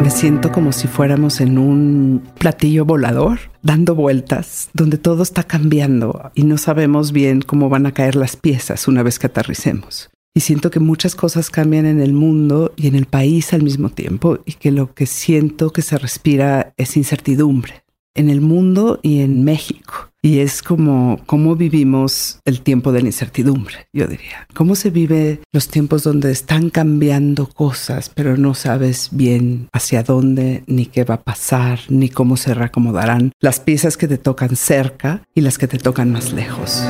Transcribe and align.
Me 0.00 0.10
siento 0.10 0.50
como 0.50 0.72
si 0.72 0.88
fuéramos 0.88 1.42
en 1.42 1.58
un 1.58 2.22
platillo 2.38 2.86
volador, 2.86 3.38
dando 3.62 3.94
vueltas, 3.94 4.70
donde 4.72 4.96
todo 4.96 5.22
está 5.22 5.42
cambiando 5.42 6.30
y 6.34 6.44
no 6.44 6.56
sabemos 6.56 7.12
bien 7.12 7.42
cómo 7.42 7.68
van 7.68 7.84
a 7.84 7.92
caer 7.92 8.16
las 8.16 8.34
piezas 8.34 8.88
una 8.88 9.02
vez 9.02 9.18
que 9.18 9.26
aterricemos. 9.26 10.08
Y 10.34 10.40
siento 10.40 10.70
que 10.70 10.80
muchas 10.80 11.14
cosas 11.14 11.50
cambian 11.50 11.84
en 11.84 12.00
el 12.00 12.14
mundo 12.14 12.72
y 12.76 12.86
en 12.86 12.94
el 12.94 13.04
país 13.04 13.52
al 13.52 13.62
mismo 13.62 13.90
tiempo 13.90 14.38
y 14.46 14.54
que 14.54 14.70
lo 14.70 14.94
que 14.94 15.04
siento 15.04 15.70
que 15.70 15.82
se 15.82 15.98
respira 15.98 16.72
es 16.78 16.96
incertidumbre 16.96 17.84
en 18.14 18.30
el 18.30 18.40
mundo 18.40 19.00
y 19.02 19.20
en 19.20 19.44
México. 19.44 20.09
Y 20.22 20.40
es 20.40 20.62
como 20.62 21.18
cómo 21.24 21.56
vivimos 21.56 22.40
el 22.44 22.60
tiempo 22.60 22.92
de 22.92 23.00
la 23.00 23.06
incertidumbre, 23.06 23.86
yo 23.92 24.06
diría. 24.06 24.46
Cómo 24.54 24.74
se 24.74 24.90
vive 24.90 25.40
los 25.50 25.68
tiempos 25.68 26.02
donde 26.02 26.30
están 26.30 26.68
cambiando 26.68 27.46
cosas, 27.46 28.10
pero 28.14 28.36
no 28.36 28.52
sabes 28.54 29.08
bien 29.12 29.68
hacia 29.72 30.02
dónde, 30.02 30.62
ni 30.66 30.84
qué 30.84 31.04
va 31.04 31.14
a 31.14 31.22
pasar, 31.22 31.80
ni 31.88 32.10
cómo 32.10 32.36
se 32.36 32.52
reacomodarán 32.52 33.32
las 33.40 33.60
piezas 33.60 33.96
que 33.96 34.08
te 34.08 34.18
tocan 34.18 34.56
cerca 34.56 35.22
y 35.34 35.40
las 35.40 35.56
que 35.56 35.68
te 35.68 35.78
tocan 35.78 36.12
más 36.12 36.34
lejos. 36.34 36.82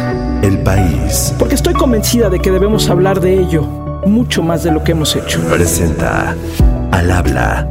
El 0.43 0.59
país. 0.65 1.33
Porque 1.39 1.55
estoy 1.55 1.75
convencida 1.75 2.31
de 2.31 2.41
que 2.41 2.51
debemos 2.51 2.91
hablar 2.91 3.21
de 3.21 3.41
ello 3.41 3.63
mucho 4.07 4.43
más 4.43 4.65
de 4.65 4.73
lo 4.73 4.83
que 4.83 4.91
hemos 4.91 5.15
hecho. 5.15 5.41
Presenta 5.49 6.35
Al 6.91 7.11
habla 7.13 7.71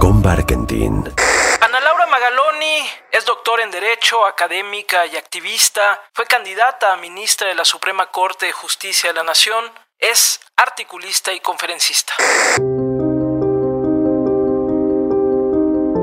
con 0.00 0.20
Barkentin. 0.20 1.04
Magaloni 2.14 2.86
es 3.10 3.26
doctor 3.26 3.60
en 3.60 3.72
Derecho, 3.94 4.26
académica 4.26 5.06
y 5.06 5.16
activista. 5.16 6.00
Fue 6.12 6.24
candidata 6.24 6.92
a 6.92 6.96
ministra 6.96 7.46
de 7.46 7.54
la 7.54 7.64
Suprema 7.64 8.10
Corte 8.10 8.46
de 8.46 8.52
Justicia 8.52 9.10
de 9.10 9.14
la 9.14 9.22
Nación. 9.22 9.62
Es 10.00 10.40
articulista 10.56 11.32
y 11.32 11.38
conferencista. 11.38 12.12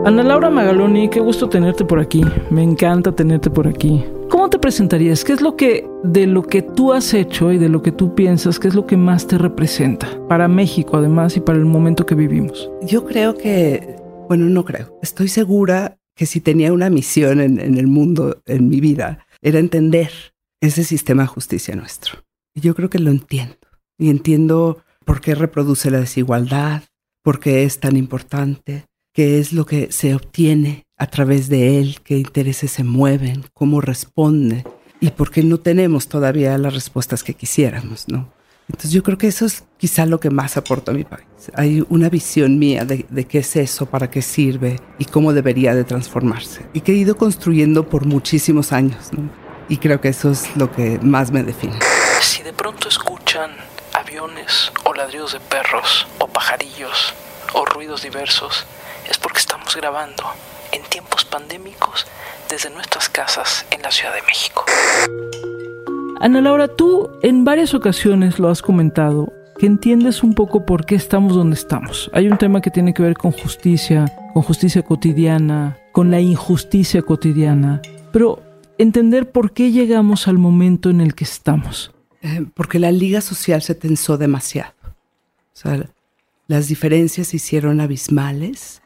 Ana 0.05 0.23
Laura 0.23 0.50
Magaloni, 0.50 1.09
qué 1.09 1.20
gusto 1.20 1.50
tenerte 1.50 1.83
por 1.83 2.00
aquí. 2.00 2.23
Me 2.50 2.64
encanta 2.64 3.14
tenerte 3.14 3.50
por 3.50 3.67
aquí. 3.67 4.05
¿Cómo 4.30 4.50
te 4.50 4.58
presentarías? 4.58 5.26
¿Qué 5.26 5.33
es 5.33 5.42
lo 5.42 5.58
que 5.58 5.86
de 6.03 6.28
lo 6.28 6.44
que 6.44 6.61
tú 6.61 6.94
has 6.94 7.14
hecho 7.14 7.52
y 7.52 7.58
de 7.58 7.67
lo 7.67 7.81
que 7.81 7.92
tú 7.92 8.16
piensas, 8.16 8.58
qué 8.58 8.70
es 8.70 8.73
lo 8.73 8.88
que 8.88 8.95
más 8.95 9.28
te 9.28 9.38
representa 9.38 10.08
para 10.30 10.48
México 10.48 10.95
además 10.95 11.36
y 11.36 11.42
para 11.42 11.58
el 11.58 11.66
momento 11.66 12.05
que 12.05 12.16
vivimos? 12.16 12.70
Yo 12.83 13.05
creo 13.05 13.38
que, 13.38 13.98
bueno, 14.30 14.45
no 14.45 14.64
creo. 14.64 14.98
Estoy 15.02 15.28
segura 15.28 15.98
que 16.22 16.27
si 16.27 16.39
tenía 16.39 16.72
una 16.72 16.91
misión 16.91 17.41
en, 17.41 17.59
el 17.59 17.88
mundo, 17.88 18.44
en 18.45 18.69
mi 18.69 18.80
vida, 18.80 19.25
era 19.41 19.58
entender 19.58 20.11
ese 20.61 20.83
sistema 20.83 21.23
de 21.23 21.30
justicia 21.30 21.75
nuestro. 21.75 22.23
Y 22.53 22.61
yo 22.61 22.75
creo 22.75 22.91
que 22.91 23.00
lo 23.00 23.09
entiendo. 23.09 23.58
Y 23.97 24.11
entiendo 24.11 24.83
por 25.03 25.19
qué 25.19 25.33
reproduce 25.33 25.89
la 25.89 25.99
desigualdad, 25.99 26.83
por 27.23 27.39
qué 27.39 27.64
es 27.64 27.80
tan 27.80 27.97
importante, 27.97 28.86
qué 29.16 29.39
es 29.39 29.52
lo 29.52 29.66
que 29.66 29.92
se 29.92 30.14
obtiene 30.14 30.83
a 30.95 31.08
través 31.08 31.49
de 31.49 31.80
él, 31.80 32.02
qué 32.03 32.19
intereses 32.19 32.69
se 32.69 32.83
mueven, 32.83 33.45
cómo 33.55 33.81
responde 33.81 34.64
y 34.99 35.09
por 35.09 35.31
qué 35.31 35.42
no 35.42 35.58
tenemos 35.58 36.08
todavía 36.08 36.55
las 36.59 36.75
respuestas 36.75 37.23
que 37.23 37.33
quisiéramos, 37.33 38.08
¿no? 38.08 38.31
Entonces 38.72 38.91
yo 38.91 39.03
creo 39.03 39.17
que 39.17 39.27
eso 39.27 39.45
es 39.45 39.66
quizá 39.77 40.05
lo 40.05 40.22
que 40.22 40.30
más 40.30 40.55
aporta 40.55 40.91
a 40.91 40.94
mi 40.94 41.03
país. 41.03 41.25
Hay 41.55 41.83
una 41.89 42.08
visión 42.08 42.58
mía 42.58 42.86
de, 42.86 43.25
qué 43.25 43.39
es 43.39 43.55
eso, 43.58 43.86
para 43.86 44.09
qué 44.09 44.22
sirve 44.22 44.80
y 44.97 45.05
cómo 45.05 45.33
debería 45.33 45.75
de 45.75 45.83
transformarse. 45.83 46.66
Y 46.72 46.80
que 46.80 46.94
he 46.94 46.95
ido 46.95 47.17
construyendo 47.17 47.89
por 47.89 48.05
muchísimos 48.05 48.72
años. 48.72 49.09
Y 49.67 49.77
creo 49.77 49.99
que 49.99 50.08
eso 50.08 50.31
es 50.31 50.55
lo 50.55 50.72
que 50.72 50.99
más 51.02 51.31
me 51.31 51.44
define. 51.44 51.80
Si 52.22 52.44
de 52.44 52.53
pronto 52.53 52.88
escuchan 52.88 53.52
aviones 53.94 54.72
o 54.86 54.94
ladridos 54.94 55.33
de 55.33 55.42
perros 55.42 56.08
o 56.19 56.27
pajarillos 56.27 57.14
o 57.53 57.66
ruidos 57.66 58.03
diversos, 58.03 58.66
es 59.09 59.17
porque 59.17 59.39
estamos 59.39 59.75
grabando 59.75 60.23
en 60.72 60.81
tiempos 60.83 61.25
pandémicos 61.25 62.08
desde 62.49 62.69
nuestras 62.69 63.09
casas 63.09 63.66
en 63.72 63.81
la 63.81 63.92
Ciudad 63.92 64.14
de 64.14 64.22
México. 64.22 64.66
Ana 66.21 66.39
Laura, 66.39 66.67
tú 66.67 67.09
en 67.23 67.43
varias 67.45 67.73
ocasiones 67.73 68.37
lo 68.37 68.49
has 68.49 68.61
comentado, 68.61 69.33
que 69.58 69.65
entiendes 69.65 70.21
un 70.21 70.36
poco 70.36 70.67
por 70.67 70.86
qué 70.86 70.93
estamos 70.93 71.33
donde 71.33 71.55
estamos. 71.55 72.11
Hay 72.14 72.27
un 72.27 72.37
tema 72.37 72.61
que 72.61 72.70
tiene 72.70 72.93
que 72.93 73.02
ver 73.02 73.17
con 73.17 73.32
justicia, 73.32 74.05
con 74.32 74.43
justicia 74.43 74.83
cotidiana, 74.83 75.80
con 75.92 76.11
la 76.11 76.21
injusticia 76.21 77.02
cotidiana, 77.02 77.82
pero 78.11 78.39
entender 78.77 79.32
por 79.32 79.52
qué 79.52 79.71
llegamos 79.71 80.27
al 80.27 80.37
momento 80.37 80.92
en 80.92 81.02
el 81.02 81.15
que 81.15 81.23
estamos. 81.23 81.92
Eh, 82.21 82.45
porque 82.53 82.77
la 82.77 82.92
liga 82.92 83.20
social 83.21 83.64
se 83.64 83.73
tensó 83.73 84.20
demasiado. 84.20 84.76
O 84.83 85.53
sea, 85.53 85.89
las 86.45 86.67
diferencias 86.67 87.30
se 87.30 87.38
hicieron 87.38 87.82
abismales 87.82 88.83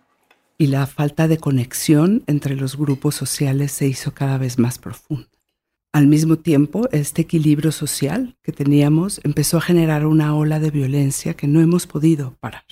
y 0.57 0.67
la 0.67 0.87
falta 0.87 1.27
de 1.27 1.37
conexión 1.37 2.23
entre 2.27 2.55
los 2.55 2.77
grupos 2.77 3.13
sociales 3.13 3.73
se 3.73 3.87
hizo 3.87 4.13
cada 4.13 4.37
vez 4.37 4.57
más 4.57 4.79
profunda. 4.79 5.27
Al 5.95 6.07
mismo 6.07 6.35
tiempo, 6.35 6.89
este 6.91 7.21
equilibrio 7.21 7.71
social 7.71 8.35
que 8.41 8.51
teníamos 8.51 9.21
empezó 9.23 9.59
a 9.59 9.61
generar 9.61 10.05
una 10.05 10.35
ola 10.35 10.59
de 10.59 10.69
violencia 10.69 11.35
que 11.35 11.47
no 11.47 11.61
hemos 11.61 11.87
podido 11.87 12.35
parar. 12.41 12.65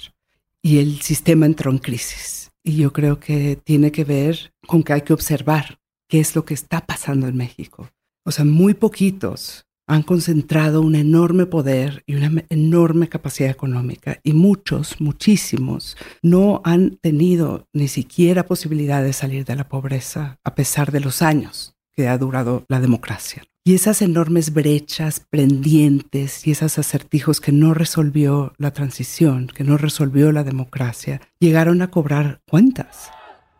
Y 0.61 0.79
el 0.79 1.00
sistema 1.00 1.45
entró 1.45 1.72
en 1.72 1.78
crisis. 1.78 2.51
Y 2.66 2.75
yo 2.75 2.91
creo 2.91 3.22
que 3.22 3.56
tiene 3.56 3.94
que 3.94 4.03
ver 4.03 4.53
con 4.67 4.83
que 4.83 4.91
hay 4.91 5.03
que 5.03 5.13
observar 5.13 5.79
qué 6.09 6.19
es 6.19 6.35
lo 6.35 6.44
que 6.44 6.53
está 6.53 6.85
pasando 6.85 7.29
en 7.29 7.38
México. 7.38 7.89
O 8.25 8.31
sea, 8.31 8.44
muy 8.44 8.73
poquitos 8.73 9.67
han 9.88 10.03
concentrado 10.03 10.81
un 10.81 10.95
enorme 10.95 11.45
poder 11.45 12.03
y 12.06 12.16
una 12.16 12.44
enorme 12.50 13.07
capacidad 13.07 13.50
económica 13.50 14.19
y 14.23 14.33
muchos, 14.33 15.00
muchísimos, 15.00 15.95
no 16.22 16.62
han 16.66 16.97
tenido 16.97 17.69
ni 17.72 17.88
siquiera 17.88 18.45
posibilidad 18.45 19.01
de 19.01 19.13
salir 19.13 19.45
de 19.45 19.56
la 19.56 19.69
pobreza 19.69 20.41
a 20.44 20.56
pesar 20.56 20.91
de 20.91 21.00
los 21.00 21.22
años 21.22 21.73
que 21.96 22.08
ha 22.08 22.18
durado 22.18 22.66
la 22.68 22.80
democracia. 22.80 23.44
Y 23.66 23.76
esas 23.76 24.02
enormes 24.02 24.54
brechas 24.54 25.22
pendientes 25.30 26.46
y 26.46 26.52
esos 26.52 26.78
acertijos 26.78 27.40
que 27.40 27.54
no 27.54 27.74
resolvió 27.74 28.54
la 28.58 28.72
transición, 28.72 29.48
que 29.48 29.64
no 29.64 29.78
resolvió 29.78 30.34
la 30.34 30.44
democracia, 30.44 31.22
llegaron 31.40 31.81
a 31.81 31.90
cobrar 31.90 32.42
cuentas. 32.50 33.09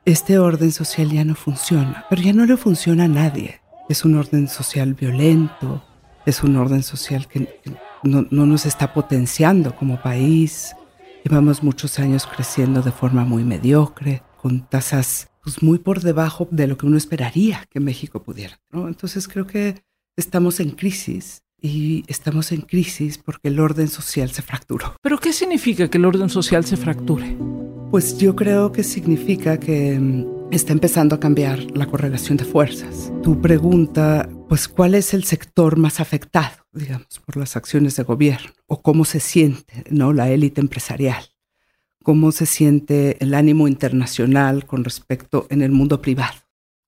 Este 0.04 0.40
orden 0.40 0.74
social 0.74 1.10
ya 1.10 1.24
no 1.24 1.36
funciona, 1.36 2.06
pero 2.10 2.22
ya 2.22 2.34
no 2.34 2.46
le 2.46 2.58
funciona 2.58 3.06
a 3.06 3.08
nadie. 3.08 3.62
Es 3.88 4.04
un 4.04 4.18
orden 4.18 4.50
social 4.50 4.94
violento, 4.94 5.86
es 6.26 6.44
un 6.44 6.58
orden 6.58 6.84
social 6.84 7.30
que 7.30 7.48
no, 8.04 8.28
no 8.30 8.46
nos 8.46 8.66
está 8.66 8.94
potenciando 8.94 9.74
como 9.74 10.02
país. 10.02 10.76
Llevamos 11.24 11.64
muchos 11.64 11.98
años 12.00 12.28
creciendo 12.28 12.82
de 12.82 12.92
forma 12.92 13.24
muy 13.24 13.46
mediocre, 13.46 14.22
con 14.42 14.68
tasas 14.68 15.30
pues 15.44 15.62
muy 15.62 15.78
por 15.78 16.02
debajo 16.02 16.48
de 16.50 16.68
lo 16.68 16.78
que 16.78 16.86
uno 16.86 16.98
esperaría 16.98 17.66
que 17.70 17.80
México 17.80 18.24
pudiera. 18.24 18.60
¿no? 18.72 18.88
Entonces 18.88 19.28
creo 19.28 19.46
que 19.46 19.84
estamos 20.16 20.60
en 20.60 20.72
crisis 20.72 21.44
y 21.62 22.04
estamos 22.08 22.52
en 22.52 22.62
crisis 22.62 23.18
porque 23.18 23.50
el 23.50 23.60
orden 23.60 23.88
social 23.88 24.32
se 24.32 24.42
fracturó. 24.42 24.96
¿Pero 25.02 25.20
qué 25.20 25.34
significa 25.34 25.90
que 25.90 25.98
el 25.98 26.06
orden 26.06 26.30
social 26.30 26.66
se 26.66 26.78
fracture? 26.78 27.38
Pues 27.92 28.18
yo 28.18 28.36
creo 28.36 28.72
que 28.72 28.84
significa 28.84 29.60
que 29.60 30.00
mm, 30.00 30.52
está 30.52 30.74
empezando 30.74 31.16
a 31.16 31.20
cambiar 31.20 31.60
la 31.78 31.88
correlación 31.88 32.38
de 32.38 32.46
fuerzas. 32.46 33.12
Tu 33.22 33.40
pregunta, 33.42 34.30
pues, 34.50 34.68
¿cuál 34.68 34.96
es 34.96 35.14
el 35.14 35.24
sector 35.24 35.78
más 35.78 36.00
afectado, 36.00 36.66
digamos, 36.72 37.22
por 37.26 37.38
las 37.38 37.56
acciones 37.56 37.96
de 37.96 38.04
gobierno? 38.04 38.52
¿O 38.68 38.82
cómo 38.82 39.06
se 39.06 39.20
siente, 39.20 39.84
no, 39.90 40.12
la 40.12 40.30
élite 40.30 40.60
empresarial? 40.60 41.33
Cómo 42.04 42.32
se 42.32 42.46
siente 42.46 43.18
el 43.22 43.34
ánimo 43.34 43.68
internacional 43.68 44.66
con 44.66 44.84
respecto 44.84 45.48
en 45.50 45.62
el 45.62 45.72
mundo 45.72 46.02
privado, 46.02 46.36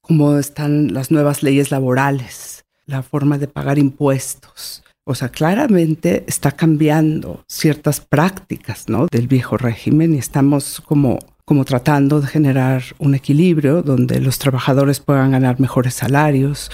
cómo 0.02 0.38
están 0.38 0.94
las 0.94 1.10
nuevas 1.10 1.42
leyes 1.42 1.72
laborales, 1.72 2.66
la 2.86 3.02
forma 3.02 3.38
de 3.38 3.48
pagar 3.48 3.80
impuestos. 3.80 4.84
O 5.06 5.16
sea, 5.16 5.30
claramente 5.30 6.26
está 6.28 6.52
cambiando 6.52 7.44
ciertas 7.48 8.02
prácticas 8.02 8.90
¿no? 8.90 9.08
del 9.10 9.28
viejo 9.28 9.56
régimen 9.56 10.16
y 10.16 10.18
estamos 10.18 10.82
como, 10.86 11.20
como 11.46 11.64
tratando 11.64 12.22
de 12.22 12.28
generar 12.28 12.84
un 12.98 13.16
equilibrio 13.16 13.84
donde 13.84 14.20
los 14.20 14.40
trabajadores 14.40 15.00
puedan 15.00 15.32
ganar 15.32 15.60
mejores 15.60 15.94
salarios, 15.94 16.72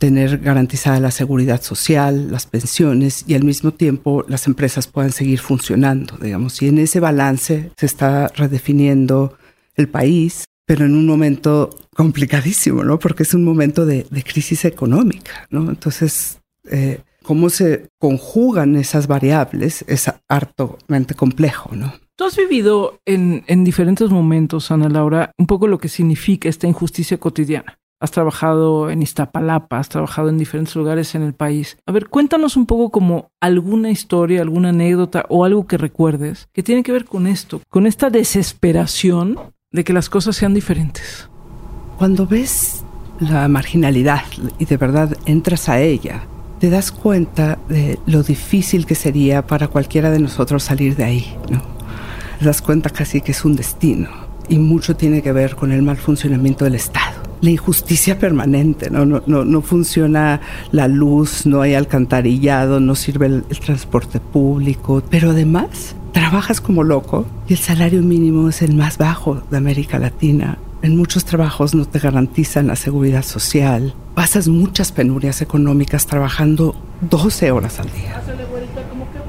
tener 0.00 0.38
garantizada 0.38 0.98
la 0.98 1.10
seguridad 1.10 1.60
social, 1.60 2.32
las 2.32 2.46
pensiones 2.46 3.24
y 3.28 3.34
al 3.34 3.44
mismo 3.44 3.72
tiempo 3.72 4.24
las 4.28 4.46
empresas 4.46 4.86
puedan 4.86 5.12
seguir 5.12 5.40
funcionando, 5.40 6.16
digamos. 6.16 6.60
Y 6.62 6.68
en 6.68 6.78
ese 6.78 7.00
balance 7.00 7.70
se 7.76 7.86
está 7.86 8.28
redefiniendo 8.28 9.36
el 9.76 9.88
país, 9.88 10.44
pero 10.64 10.86
en 10.86 10.94
un 10.94 11.06
momento 11.06 11.78
complicadísimo, 11.94 12.82
¿no? 12.82 12.98
Porque 12.98 13.24
es 13.24 13.34
un 13.34 13.44
momento 13.44 13.84
de, 13.84 14.06
crisis 14.24 14.64
económica, 14.64 15.46
¿no? 15.50 15.68
Entonces, 15.68 16.40
eh, 16.70 17.02
cómo 17.22 17.50
se 17.50 17.90
conjugan 17.98 18.76
esas 18.76 19.06
variables 19.06 19.84
es 19.86 20.10
hartamente 20.28 21.14
complejo, 21.14 21.76
¿no? 21.76 21.92
Tú 22.16 22.24
has 22.24 22.36
vivido 22.36 23.00
en 23.04 23.64
diferentes 23.64 24.08
momentos, 24.10 24.70
Ana 24.70 24.88
Laura, 24.88 25.32
un 25.38 25.46
poco 25.46 25.66
lo 25.66 25.78
que 25.78 25.88
significa 25.88 26.48
esta 26.48 26.66
injusticia 26.66 27.18
cotidiana 27.18 27.79
has 28.00 28.10
trabajado 28.10 28.90
en 28.90 29.02
Iztapalapa, 29.02 29.78
has 29.78 29.90
trabajado 29.90 30.30
en 30.30 30.38
diferentes 30.38 30.74
lugares 30.74 31.14
en 31.14 31.22
el 31.22 31.34
país. 31.34 31.76
A 31.86 31.92
ver, 31.92 32.08
cuéntanos 32.08 32.56
un 32.56 32.66
poco 32.66 32.90
como 32.90 33.30
alguna 33.40 33.90
historia, 33.90 34.40
alguna 34.40 34.70
anécdota 34.70 35.26
o 35.28 35.44
algo 35.44 35.66
que 35.66 35.76
recuerdes 35.76 36.48
que 36.52 36.62
tiene 36.62 36.82
que 36.82 36.92
ver 36.92 37.04
con 37.04 37.26
esto, 37.26 37.60
con 37.68 37.86
esta 37.86 38.10
desesperación 38.10 39.38
de 39.70 39.84
que 39.84 39.92
las 39.92 40.08
cosas 40.08 40.34
sean 40.34 40.54
diferentes. 40.54 41.28
Cuando 41.98 42.26
ves 42.26 42.82
la 43.20 43.46
marginalidad 43.48 44.24
y 44.58 44.64
de 44.64 44.76
verdad 44.78 45.16
entras 45.26 45.68
a 45.68 45.80
ella, 45.80 46.22
te 46.58 46.70
das 46.70 46.90
cuenta 46.90 47.58
de 47.68 47.98
lo 48.06 48.22
difícil 48.22 48.86
que 48.86 48.94
sería 48.94 49.46
para 49.46 49.68
cualquiera 49.68 50.10
de 50.10 50.18
nosotros 50.18 50.62
salir 50.62 50.96
de 50.96 51.04
ahí, 51.04 51.36
¿no? 51.50 51.62
Te 52.38 52.46
das 52.46 52.62
cuenta 52.62 52.88
casi 52.88 53.20
que 53.20 53.32
es 53.32 53.44
un 53.44 53.56
destino 53.56 54.08
y 54.48 54.58
mucho 54.58 54.96
tiene 54.96 55.22
que 55.22 55.32
ver 55.32 55.54
con 55.54 55.72
el 55.72 55.82
mal 55.82 55.98
funcionamiento 55.98 56.64
del 56.64 56.74
Estado. 56.74 57.19
La 57.40 57.50
injusticia 57.50 58.18
permanente, 58.18 58.90
¿no? 58.90 59.04
No, 59.06 59.22
no, 59.26 59.44
no 59.44 59.62
funciona 59.62 60.40
la 60.72 60.88
luz, 60.88 61.46
no 61.46 61.62
hay 61.62 61.74
alcantarillado, 61.74 62.80
no 62.80 62.94
sirve 62.94 63.26
el, 63.26 63.44
el 63.48 63.60
transporte 63.60 64.20
público, 64.20 65.02
pero 65.10 65.30
además 65.30 65.94
trabajas 66.12 66.60
como 66.60 66.84
loco 66.84 67.26
y 67.48 67.54
el 67.54 67.58
salario 67.58 68.02
mínimo 68.02 68.48
es 68.48 68.62
el 68.62 68.74
más 68.74 68.98
bajo 68.98 69.42
de 69.50 69.56
América 69.56 69.98
Latina. 69.98 70.58
En 70.82 70.96
muchos 70.96 71.24
trabajos 71.24 71.74
no 71.74 71.84
te 71.84 71.98
garantizan 71.98 72.66
la 72.66 72.76
seguridad 72.76 73.22
social. 73.22 73.94
Pasas 74.14 74.48
muchas 74.48 74.92
penurias 74.92 75.42
económicas 75.42 76.06
trabajando 76.06 76.74
12 77.02 77.50
horas 77.50 77.78
al 77.80 77.92
día. 77.92 78.22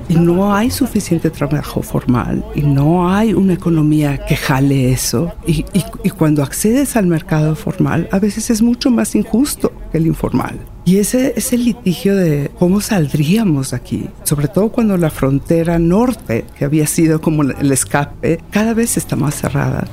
Y 0.09 0.15
no 0.15 0.53
hay 0.53 0.71
suficiente 0.71 1.29
trabajo 1.29 1.81
formal 1.81 2.43
y 2.55 2.61
no 2.61 3.09
hay 3.09 3.33
una 3.33 3.53
economía 3.53 4.17
que 4.25 4.35
jale 4.35 4.91
eso. 4.91 5.31
Y, 5.47 5.65
y- 5.73 5.85
y 6.03 6.09
cuando 6.09 6.43
accedes 6.43 6.95
al 6.95 7.07
mercado 7.07 7.55
formal, 7.55 8.07
a 8.11 8.19
veces 8.19 8.49
es 8.49 8.61
mucho 8.61 8.89
más 8.91 9.15
injusto 9.15 9.71
que 9.91 9.97
el 9.97 10.07
informal. 10.07 10.59
Y 10.83 10.97
ese 10.97 11.33
es 11.37 11.53
el 11.53 11.63
litigio 11.65 12.15
de 12.15 12.49
cómo 12.57 12.81
saldríamos 12.81 13.71
de 13.71 13.77
aquí, 13.77 14.09
sobre 14.23 14.47
todo 14.47 14.69
cuando 14.69 14.97
la 14.97 15.11
frontera 15.11 15.77
norte, 15.79 16.45
que 16.57 16.65
había 16.65 16.87
sido 16.87 17.21
como 17.21 17.43
el 17.43 17.71
escape, 17.71 18.39
cada 18.49 18.73
vez 18.73 18.97
está 18.97 19.15
más 19.15 19.35
cerrada. 19.35 19.85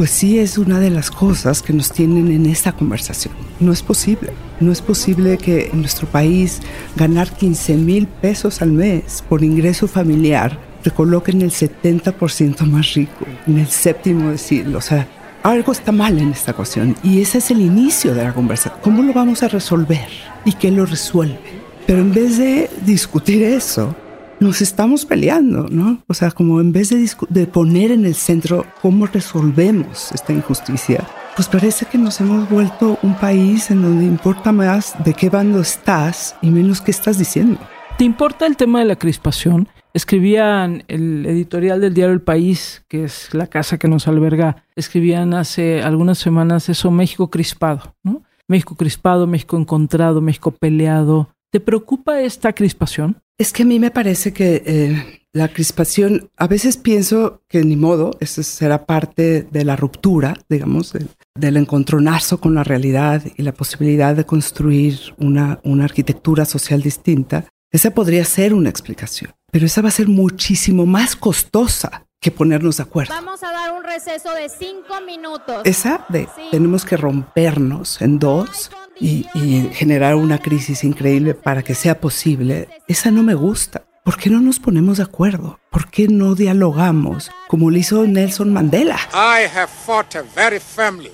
Pues 0.00 0.12
sí 0.12 0.38
es 0.38 0.56
una 0.56 0.80
de 0.80 0.88
las 0.88 1.10
cosas 1.10 1.60
que 1.60 1.74
nos 1.74 1.92
tienen 1.92 2.32
en 2.32 2.46
esta 2.46 2.72
conversación. 2.72 3.34
No 3.60 3.70
es 3.70 3.82
posible. 3.82 4.32
No 4.58 4.72
es 4.72 4.80
posible 4.80 5.36
que 5.36 5.66
en 5.66 5.80
nuestro 5.82 6.08
país 6.08 6.62
ganar 6.96 7.30
15 7.30 7.76
mil 7.76 8.06
pesos 8.06 8.62
al 8.62 8.72
mes 8.72 9.22
por 9.28 9.44
ingreso 9.44 9.86
familiar 9.86 10.58
te 10.82 10.90
coloquen 10.90 11.42
el 11.42 11.50
70% 11.50 12.62
más 12.62 12.94
rico, 12.94 13.26
en 13.46 13.58
el 13.58 13.66
séptimo 13.66 14.30
decirlo. 14.30 14.78
O 14.78 14.80
sea, 14.80 15.06
algo 15.42 15.70
está 15.70 15.92
mal 15.92 16.18
en 16.18 16.30
esta 16.30 16.54
cuestión 16.54 16.96
y 17.02 17.20
ese 17.20 17.36
es 17.36 17.50
el 17.50 17.60
inicio 17.60 18.14
de 18.14 18.24
la 18.24 18.32
conversación. 18.32 18.80
¿Cómo 18.82 19.02
lo 19.02 19.12
vamos 19.12 19.42
a 19.42 19.48
resolver? 19.48 20.08
¿Y 20.46 20.54
qué 20.54 20.70
lo 20.70 20.86
resuelve? 20.86 21.38
Pero 21.86 21.98
en 21.98 22.14
vez 22.14 22.38
de 22.38 22.70
discutir 22.86 23.42
eso, 23.42 23.94
nos 24.40 24.62
estamos 24.62 25.04
peleando, 25.04 25.68
¿no? 25.70 26.02
O 26.08 26.14
sea, 26.14 26.30
como 26.30 26.60
en 26.60 26.72
vez 26.72 26.88
de, 26.88 27.08
de 27.28 27.46
poner 27.46 27.92
en 27.92 28.06
el 28.06 28.14
centro 28.14 28.64
cómo 28.80 29.06
resolvemos 29.06 30.10
esta 30.12 30.32
injusticia, 30.32 31.06
pues 31.36 31.46
parece 31.46 31.86
que 31.86 31.98
nos 31.98 32.20
hemos 32.20 32.48
vuelto 32.48 32.98
un 33.02 33.14
país 33.14 33.70
en 33.70 33.82
donde 33.82 34.04
importa 34.04 34.50
más 34.50 34.94
de 35.04 35.14
qué 35.14 35.28
bando 35.28 35.60
estás 35.60 36.36
y 36.42 36.50
menos 36.50 36.80
qué 36.80 36.90
estás 36.90 37.18
diciendo. 37.18 37.58
¿Te 37.98 38.04
importa 38.04 38.46
el 38.46 38.56
tema 38.56 38.78
de 38.78 38.86
la 38.86 38.96
crispación? 38.96 39.68
Escribían 39.92 40.84
el 40.88 41.26
editorial 41.26 41.80
del 41.80 41.92
diario 41.92 42.14
El 42.14 42.22
País, 42.22 42.84
que 42.88 43.04
es 43.04 43.34
la 43.34 43.48
casa 43.48 43.78
que 43.78 43.88
nos 43.88 44.08
alberga, 44.08 44.64
escribían 44.74 45.34
hace 45.34 45.82
algunas 45.82 46.18
semanas 46.18 46.68
eso, 46.68 46.90
México 46.90 47.28
crispado, 47.28 47.94
¿no? 48.02 48.22
México 48.48 48.74
crispado, 48.74 49.26
México 49.26 49.58
encontrado, 49.58 50.20
México 50.20 50.50
peleado. 50.50 51.28
¿Te 51.50 51.60
preocupa 51.60 52.20
esta 52.20 52.52
crispación? 52.52 53.20
Es 53.40 53.54
que 53.54 53.62
a 53.62 53.66
mí 53.66 53.80
me 53.80 53.90
parece 53.90 54.34
que 54.34 54.62
eh, 54.66 55.22
la 55.32 55.48
crispación, 55.48 56.28
a 56.36 56.46
veces 56.46 56.76
pienso 56.76 57.40
que 57.48 57.64
ni 57.64 57.74
modo, 57.74 58.10
eso 58.20 58.42
será 58.42 58.84
parte 58.84 59.48
de 59.50 59.64
la 59.64 59.76
ruptura, 59.76 60.36
digamos, 60.50 60.92
del, 60.92 61.08
del 61.34 61.56
encontronazo 61.56 62.38
con 62.38 62.54
la 62.54 62.64
realidad 62.64 63.22
y 63.38 63.42
la 63.42 63.52
posibilidad 63.54 64.14
de 64.14 64.26
construir 64.26 65.14
una, 65.16 65.58
una 65.64 65.84
arquitectura 65.84 66.44
social 66.44 66.82
distinta. 66.82 67.46
Esa 67.72 67.92
podría 67.92 68.26
ser 68.26 68.52
una 68.52 68.68
explicación, 68.68 69.32
pero 69.50 69.64
esa 69.64 69.80
va 69.80 69.88
a 69.88 69.92
ser 69.92 70.08
muchísimo 70.08 70.84
más 70.84 71.16
costosa 71.16 72.04
que 72.20 72.30
ponernos 72.30 72.76
de 72.76 72.82
acuerdo. 72.82 73.14
Vamos 73.14 73.42
a 73.42 73.50
dar 73.52 73.72
un 73.72 73.82
receso 73.82 74.34
de 74.34 74.50
cinco 74.50 75.00
minutos. 75.06 75.62
Esa 75.64 76.04
de 76.10 76.24
Sí. 76.26 76.42
tenemos 76.50 76.84
que 76.84 76.98
rompernos 76.98 78.02
en 78.02 78.18
dos 78.18 78.70
y, 79.00 79.26
y 79.34 79.70
generar 79.72 80.14
una 80.14 80.38
crisis 80.38 80.84
increíble 80.84 81.34
para 81.34 81.62
que 81.62 81.74
sea 81.74 82.00
posible, 82.00 82.68
esa 82.86 83.10
no 83.10 83.22
me 83.22 83.34
gusta. 83.34 83.84
¿Por 84.04 84.16
qué 84.16 84.30
no 84.30 84.40
nos 84.40 84.58
ponemos 84.58 84.96
de 84.96 85.04
acuerdo? 85.04 85.60
¿Por 85.70 85.90
qué 85.90 86.08
no 86.08 86.34
dialogamos 86.34 87.30
como 87.48 87.70
lo 87.70 87.76
hizo 87.76 88.06
Nelson 88.06 88.52
Mandela? 88.52 88.98
I 89.12 89.46
have 89.46 89.68
fought 89.68 90.14
very 90.34 90.58
firmly 90.58 91.12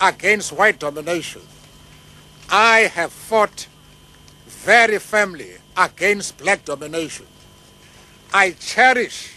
against 0.00 0.52
white 0.52 0.78
domination. 0.78 1.42
I 2.50 2.90
have 2.94 3.10
fought 3.10 3.66
very 4.64 4.98
firmly 4.98 5.58
against 5.76 6.38
black 6.38 6.64
domination. 6.64 7.26
I 8.32 8.52
cherish 8.58 9.30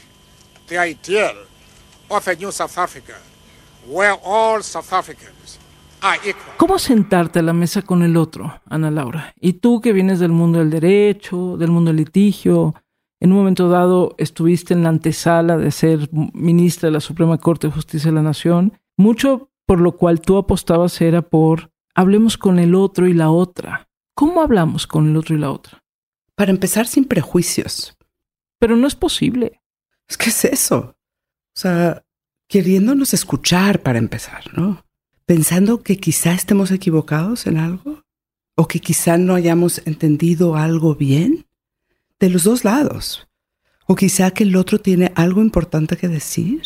the 0.68 0.77
ideal 0.77 1.36
of 2.10 2.27
a 2.27 2.36
new 2.36 2.51
South 2.51 2.77
Africa 2.77 3.16
where 3.88 4.18
all 4.24 4.62
South 4.62 4.92
Africans. 4.92 5.60
¿Cómo 6.57 6.80
sentarte 6.80 7.39
a 7.39 7.44
la 7.44 7.53
mesa 7.53 7.81
con 7.81 8.01
el 8.01 8.18
otro, 8.18 8.62
Ana 8.65 8.89
Laura? 8.89 9.33
Y 9.39 9.53
tú 9.53 9.81
que 9.81 9.94
vienes 9.94 10.19
del 10.19 10.31
mundo 10.31 10.59
del 10.59 10.69
derecho, 10.69 11.57
del 11.57 11.71
mundo 11.71 11.89
del 11.89 11.98
litigio, 11.98 12.74
en 13.19 13.31
un 13.31 13.38
momento 13.38 13.69
dado 13.69 14.15
estuviste 14.18 14.74
en 14.74 14.83
la 14.83 14.89
antesala 14.89 15.57
de 15.57 15.69
ser 15.71 16.09
ministra 16.12 16.88
de 16.88 16.94
la 16.94 17.01
Suprema 17.01 17.38
Corte 17.38 17.68
de 17.68 17.74
Justicia 17.74 18.09
de 18.09 18.15
la 18.15 18.24
Nación, 18.24 18.80
mucho 18.98 19.51
por 19.65 19.80
lo 19.80 19.92
cual 19.94 20.21
tú 20.21 20.38
apostabas 20.38 21.00
era 21.01 21.21
por 21.21 21.71
hablemos 21.94 22.38
con 22.38 22.57
el 22.57 22.74
otro 22.74 23.07
y 23.07 23.13
la 23.13 23.30
otra. 23.30 23.88
¿Cómo 24.15 24.42
hablamos 24.42 24.88
con 24.88 25.09
el 25.09 25.18
otro 25.18 25.36
y 25.36 25.39
la 25.39 25.51
otra? 25.51 25.83
Para 26.36 26.51
empezar 26.51 26.88
sin 26.88 27.06
prejuicios. 27.06 27.95
Pero 28.59 28.75
no 28.75 28.88
es 28.88 28.95
posible. 28.95 29.62
Es 30.07 30.18
que 30.18 30.30
es 30.30 30.45
eso. 30.45 30.95
O 31.56 31.59
sea, 31.59 32.03
queriéndonos 32.48 33.13
escuchar 33.13 33.81
para 33.81 34.00
empezar, 34.00 34.44
¿no? 34.57 34.83
Pensando 35.31 35.81
que 35.81 35.95
quizá 35.95 36.33
estemos 36.33 36.72
equivocados 36.72 37.48
en 37.48 37.56
algo 37.57 38.04
o 38.57 38.68
que 38.68 38.81
quizá 38.81 39.18
no 39.18 39.33
hayamos 39.33 39.81
entendido 39.86 40.57
algo 40.57 40.94
bien 40.94 41.45
de 42.19 42.30
los 42.30 42.44
dos 42.44 42.66
lados. 42.66 43.30
O 43.88 43.95
quizá 43.95 44.31
que 44.31 44.44
el 44.44 44.57
otro 44.57 44.81
tiene 44.81 45.13
algo 45.16 45.39
importante 45.39 45.95
que 45.95 46.10
decir 46.10 46.63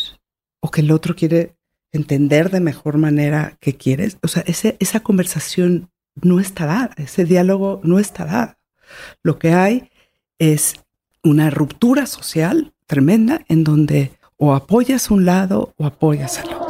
o 0.58 0.72
que 0.72 0.80
el 0.80 0.90
otro 0.90 1.14
quiere 1.14 1.54
entender 1.92 2.50
de 2.50 2.58
mejor 2.58 2.98
manera 2.98 3.56
que 3.60 3.76
quieres. 3.76 4.18
O 4.24 4.26
sea, 4.26 4.42
ese, 4.48 4.76
esa 4.80 4.98
conversación 4.98 5.88
no 6.16 6.40
está 6.40 6.66
dada, 6.66 6.94
ese 6.96 7.24
diálogo 7.24 7.80
no 7.84 8.00
está 8.00 8.24
dado. 8.24 8.56
Lo 9.22 9.38
que 9.38 9.52
hay 9.52 9.92
es 10.40 10.74
una 11.22 11.50
ruptura 11.50 12.06
social 12.06 12.74
tremenda 12.88 13.44
en 13.48 13.62
donde 13.62 14.10
o 14.38 14.54
apoyas 14.56 15.12
un 15.12 15.24
lado 15.24 15.72
o 15.76 15.86
apoyas 15.86 16.40
al 16.40 16.46
otro. 16.46 16.65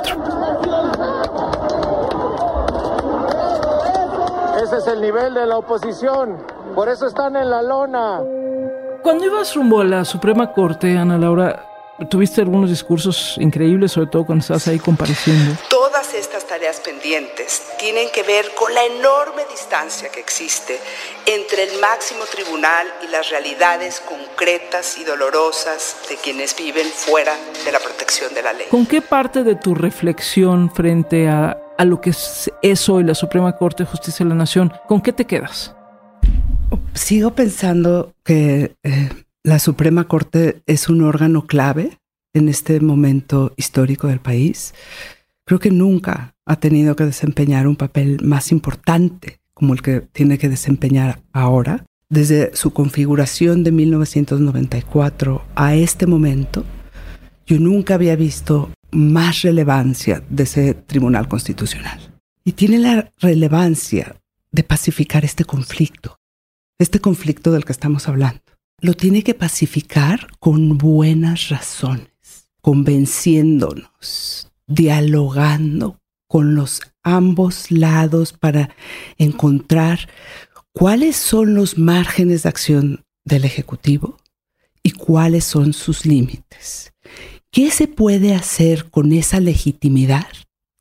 Ese 4.66 4.78
es 4.78 4.86
el 4.88 5.00
nivel 5.00 5.32
de 5.32 5.46
la 5.46 5.58
oposición. 5.58 6.44
Por 6.74 6.88
eso 6.88 7.06
están 7.06 7.36
en 7.36 7.48
la 7.48 7.62
lona. 7.62 8.20
Cuando 9.00 9.24
ibas 9.24 9.54
rumbo 9.54 9.80
a 9.80 9.84
la 9.84 10.04
Suprema 10.04 10.52
Corte, 10.52 10.98
Ana 10.98 11.16
Laura, 11.16 11.64
tuviste 12.10 12.40
algunos 12.40 12.68
discursos 12.68 13.36
increíbles, 13.38 13.92
sobre 13.92 14.08
todo 14.08 14.26
cuando 14.26 14.42
estás 14.42 14.66
ahí 14.66 14.80
compareciendo. 14.80 15.54
Todas 15.70 16.14
estas 16.14 16.48
tareas 16.48 16.80
pendientes 16.80 17.62
tienen 17.78 18.08
que 18.12 18.24
ver 18.24 18.44
con 18.58 18.74
la 18.74 18.84
enorme 18.86 19.44
distancia 19.52 20.08
que 20.08 20.18
existe 20.18 20.80
entre 21.26 21.62
el 21.62 21.80
máximo 21.80 22.24
tribunal 22.24 22.88
y 23.06 23.06
las 23.12 23.30
realidades 23.30 24.00
concretas 24.00 24.98
y 24.98 25.04
dolorosas 25.04 25.98
de 26.08 26.16
quienes 26.16 26.56
viven 26.56 26.88
fuera 26.88 27.36
de 27.64 27.70
la 27.70 27.78
protección 27.78 28.34
de 28.34 28.42
la 28.42 28.52
ley. 28.52 28.66
¿Con 28.68 28.84
qué 28.84 29.00
parte 29.00 29.44
de 29.44 29.54
tu 29.54 29.76
reflexión 29.76 30.72
frente 30.74 31.28
a, 31.28 31.56
a 31.78 31.84
lo 31.84 32.00
que 32.00 32.10
es, 32.10 32.88
hoy 32.88 33.04
la 33.04 33.14
Suprema 33.14 33.56
Corte 33.56 33.84
de 33.84 33.90
Justicia 33.90 34.24
de 34.24 34.30
la 34.30 34.36
Nación, 34.36 34.72
con 34.88 35.00
qué 35.00 35.12
te 35.12 35.26
quedas? 35.26 35.74
Sigo 36.94 37.34
pensando 37.34 38.14
que 38.24 38.74
eh, 38.82 39.10
la 39.42 39.58
Suprema 39.58 40.08
Corte 40.08 40.62
es 40.66 40.88
un 40.88 41.02
órgano 41.02 41.46
clave 41.46 41.98
en 42.34 42.48
este 42.48 42.80
momento 42.80 43.52
histórico 43.56 44.08
del 44.08 44.20
país. 44.20 44.74
Creo 45.44 45.60
que 45.60 45.70
nunca 45.70 46.34
ha 46.44 46.56
tenido 46.56 46.96
que 46.96 47.04
desempeñar 47.04 47.66
un 47.66 47.76
papel 47.76 48.18
más 48.22 48.52
importante 48.52 49.40
como 49.54 49.72
el 49.72 49.82
que 49.82 50.00
tiene 50.00 50.38
que 50.38 50.48
desempeñar 50.48 51.20
ahora. 51.32 51.84
Desde 52.08 52.54
su 52.54 52.72
configuración 52.72 53.64
de 53.64 53.72
1994 53.72 55.42
a 55.54 55.74
este 55.74 56.06
momento, 56.06 56.64
yo 57.46 57.58
nunca 57.58 57.94
había 57.94 58.16
visto 58.16 58.70
más 58.90 59.42
relevancia 59.42 60.22
de 60.28 60.42
ese 60.44 60.74
Tribunal 60.74 61.28
Constitucional. 61.28 62.12
y 62.44 62.52
tiene 62.52 62.78
la 62.78 63.12
relevancia 63.18 64.20
de 64.52 64.62
pacificar 64.62 65.24
este 65.24 65.44
conflicto, 65.44 66.20
este 66.78 67.00
conflicto 67.00 67.50
del 67.50 67.64
que 67.64 67.72
estamos 67.72 68.06
hablando. 68.08 68.40
Lo 68.80 68.94
tiene 68.94 69.24
que 69.24 69.34
pacificar 69.34 70.28
con 70.38 70.78
buenas 70.78 71.48
razones, 71.48 72.48
convenciéndonos, 72.60 74.52
dialogando 74.68 76.00
con 76.28 76.54
los 76.54 76.82
ambos 77.02 77.70
lados 77.70 78.32
para 78.32 78.70
encontrar 79.18 80.08
cuáles 80.72 81.16
son 81.16 81.54
los 81.54 81.78
márgenes 81.78 82.44
de 82.44 82.48
acción 82.48 83.04
del 83.24 83.44
Ejecutivo 83.44 84.18
y 84.82 84.92
cuáles 84.92 85.44
son 85.44 85.72
sus 85.72 86.06
límites. 86.06 86.92
¿Qué 87.56 87.70
se 87.70 87.88
puede 87.88 88.34
hacer 88.34 88.90
con 88.90 89.14
esa 89.14 89.40
legitimidad 89.40 90.26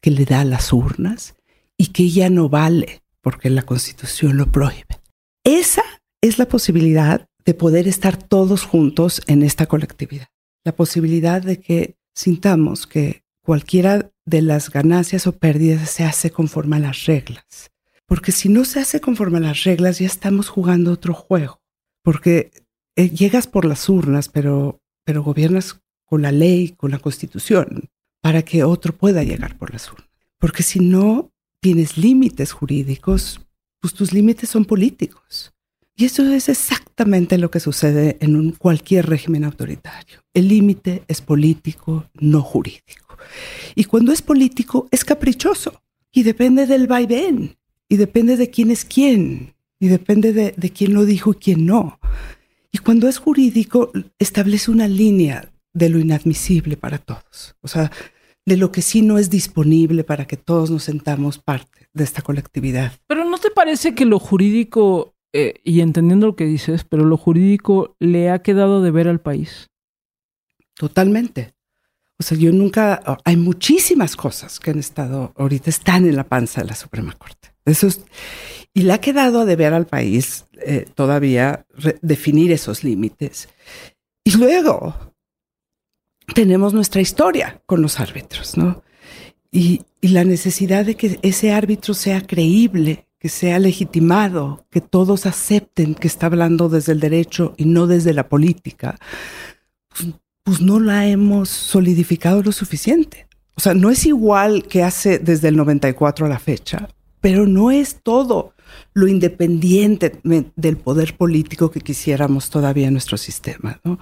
que 0.02 0.12
le 0.12 0.26
da 0.26 0.42
a 0.42 0.44
las 0.44 0.74
urnas 0.74 1.34
y 1.78 1.94
que 1.94 2.10
ya 2.10 2.30
no 2.30 2.50
vale 2.50 3.02
porque 3.22 3.50
la 3.50 3.62
Constitución 3.62 4.36
lo 4.36 4.52
prohíbe? 4.52 5.00
Esa 5.46 5.84
es 6.20 6.38
la 6.38 6.50
posibilidad 6.50 7.30
de 7.46 7.54
poder 7.54 7.88
estar 7.88 8.22
todos 8.22 8.66
juntos 8.66 9.22
en 9.28 9.42
esta 9.42 9.68
colectividad. 9.68 10.28
La 10.66 10.76
posibilidad 10.76 11.42
de 11.42 11.62
que 11.62 11.96
sintamos 12.14 12.88
que 12.88 13.24
cualquiera 13.42 14.12
de 14.26 14.42
las 14.42 14.70
ganancias 14.70 15.28
o 15.28 15.38
pérdidas 15.38 15.90
se 15.90 16.04
hace 16.04 16.30
conforme 16.30 16.76
a 16.76 16.80
las 16.80 17.06
reglas. 17.06 17.72
Porque 18.06 18.34
si 18.34 18.50
no 18.50 18.66
se 18.66 18.82
hace 18.82 19.00
conforme 19.00 19.38
a 19.38 19.48
las 19.48 19.64
reglas, 19.64 20.00
ya 20.00 20.08
estamos 20.08 20.50
jugando 20.50 20.92
otro 20.92 21.14
juego. 21.14 21.62
Porque 22.04 22.52
eh, 22.98 23.12
llegas 23.12 23.48
por 23.48 23.64
las 23.64 23.88
urnas, 23.88 24.28
pero, 24.28 24.82
pero 25.06 25.24
gobiernas 25.24 25.80
con 26.06 26.22
la 26.22 26.32
ley, 26.32 26.70
con 26.70 26.92
la 26.92 27.00
constitución, 27.00 27.90
para 28.22 28.44
que 28.44 28.64
otro 28.64 28.96
pueda 28.96 29.24
llegar 29.24 29.58
por 29.58 29.72
las 29.72 29.92
urnas. 29.92 30.10
Porque 30.40 30.64
si 30.64 30.80
no 30.80 31.32
tienes 31.60 31.98
límites 31.98 32.52
jurídicos, 32.52 33.42
pues 33.80 33.94
tus 33.94 34.14
límites 34.14 34.50
son 34.50 34.66
políticos. 34.66 35.54
Y 35.96 36.06
eso 36.06 36.24
es 36.32 36.50
exactamente 36.50 37.38
lo 37.38 37.50
que 37.50 37.60
sucede 37.60 38.18
en 38.20 38.52
cualquier 38.52 39.08
régimen 39.08 39.46
autoritario. 39.46 40.20
El 40.34 40.50
límite 40.50 41.04
es 41.08 41.22
político, 41.22 42.10
no 42.16 42.42
jurídico. 42.42 43.18
Y 43.76 43.86
cuando 43.86 44.12
es 44.12 44.22
político, 44.22 44.88
es 44.92 45.06
caprichoso 45.06 45.82
y 46.12 46.24
depende 46.24 46.66
del 46.66 46.88
vaivén 46.88 47.56
y 47.88 47.98
depende 47.98 48.36
de 48.36 48.50
quién 48.50 48.72
es 48.72 48.84
quién 48.84 49.56
y 49.80 49.88
depende 49.88 50.34
de, 50.34 50.54
de 50.58 50.70
quién 50.70 50.94
lo 50.94 51.06
dijo 51.06 51.32
y 51.32 51.36
quién 51.36 51.66
no. 51.66 52.00
Y 52.72 52.80
cuando 52.80 53.08
es 53.08 53.18
jurídico, 53.18 53.92
establece 54.20 54.70
una 54.70 54.88
línea 54.88 55.50
de 55.76 55.90
lo 55.90 56.00
inadmisible 56.00 56.78
para 56.78 56.98
todos. 56.98 57.56
O 57.62 57.68
sea, 57.68 57.92
de 58.46 58.58
lo 58.58 58.72
que 58.72 58.82
sí 58.82 59.02
no 59.02 59.20
es 59.20 59.30
disponible 59.30 60.04
para 60.04 60.26
que 60.26 60.38
todos 60.38 60.72
nos 60.72 60.84
sentamos 60.84 61.38
parte 61.38 61.90
de 61.94 62.04
esta 62.04 62.22
colectividad. 62.22 62.94
Pero 63.08 63.26
¿no 63.26 63.38
te 63.38 63.52
parece 63.52 63.94
que 63.94 64.06
lo 64.06 64.18
jurídico, 64.18 65.14
eh, 65.34 65.56
y 65.64 65.82
entendiendo 65.82 66.28
lo 66.28 66.36
que 66.36 66.46
dices, 66.46 66.84
pero 66.86 67.04
lo 67.04 67.18
jurídico 67.18 67.96
le 68.00 68.30
ha 68.30 68.42
quedado 68.42 68.82
de 68.82 68.92
ver 68.92 69.08
al 69.08 69.20
país? 69.20 69.70
Totalmente. 70.76 71.54
O 72.18 72.24
sea, 72.24 72.38
yo 72.38 72.54
nunca, 72.54 73.02
hay 73.26 73.36
muchísimas 73.36 74.16
cosas 74.16 74.60
que 74.60 74.72
han 74.72 74.80
estado, 74.80 75.34
ahorita 75.36 75.70
están 75.70 76.06
en 76.06 76.16
la 76.16 76.24
panza 76.24 76.62
de 76.62 76.68
la 76.68 76.76
Suprema 76.76 77.14
Corte. 77.14 77.54
Eso 77.66 77.88
es, 77.88 78.02
y 78.74 78.84
le 78.84 78.94
ha 78.94 79.02
quedado 79.02 79.42
a 79.42 79.46
deber 79.46 79.74
al 79.74 79.88
país 79.88 80.46
eh, 80.66 80.86
todavía 80.96 81.66
definir 82.02 82.54
esos 82.54 82.86
límites. 82.86 83.50
Y 84.24 84.38
luego 84.38 85.15
tenemos 86.34 86.74
nuestra 86.74 87.02
historia 87.02 87.62
con 87.66 87.82
los 87.82 88.00
árbitros, 88.00 88.58
¿no? 88.58 88.84
Y, 89.52 89.82
la 90.02 90.24
necesidad 90.24 90.86
de 90.86 90.94
que 90.94 91.18
ese 91.24 91.52
árbitro 91.52 91.96
sea 91.96 92.22
creíble, 92.22 93.08
que 93.18 93.28
sea 93.28 93.58
legitimado, 93.58 94.68
que 94.70 94.80
todos 94.80 95.26
acepten 95.26 95.96
que 95.96 96.08
está 96.08 96.28
hablando 96.28 96.70
desde 96.70 96.92
el 96.92 97.00
derecho 97.00 97.56
y 97.58 97.66
no 97.66 97.88
desde 97.88 98.14
la 98.14 98.30
política, 98.30 99.00
pues, 99.90 100.10
pues 100.44 100.62
no 100.62 100.80
la 100.80 101.08
hemos 101.08 101.50
solidificado 101.50 102.44
lo 102.44 102.52
suficiente. 102.52 103.28
O 103.56 103.62
sea, 103.62 103.74
no 103.74 103.90
es 103.90 104.06
igual 104.06 104.68
que 104.68 104.84
hace 104.84 105.18
desde 105.18 105.48
el 105.48 105.58
94 105.58 106.28
a 106.28 106.30
la 106.30 106.38
fecha, 106.38 106.88
pero 107.20 107.48
no 107.48 107.72
es 107.72 108.02
todo 108.04 108.54
lo 108.94 109.08
independiente 109.08 110.20
del 110.56 110.78
poder 110.78 111.16
político 111.16 111.72
que 111.72 111.82
quisiéramos 111.82 112.50
todavía 112.50 112.88
en 112.88 112.94
nuestro 112.94 113.18
sistema. 113.18 113.80
¿no? 113.84 114.00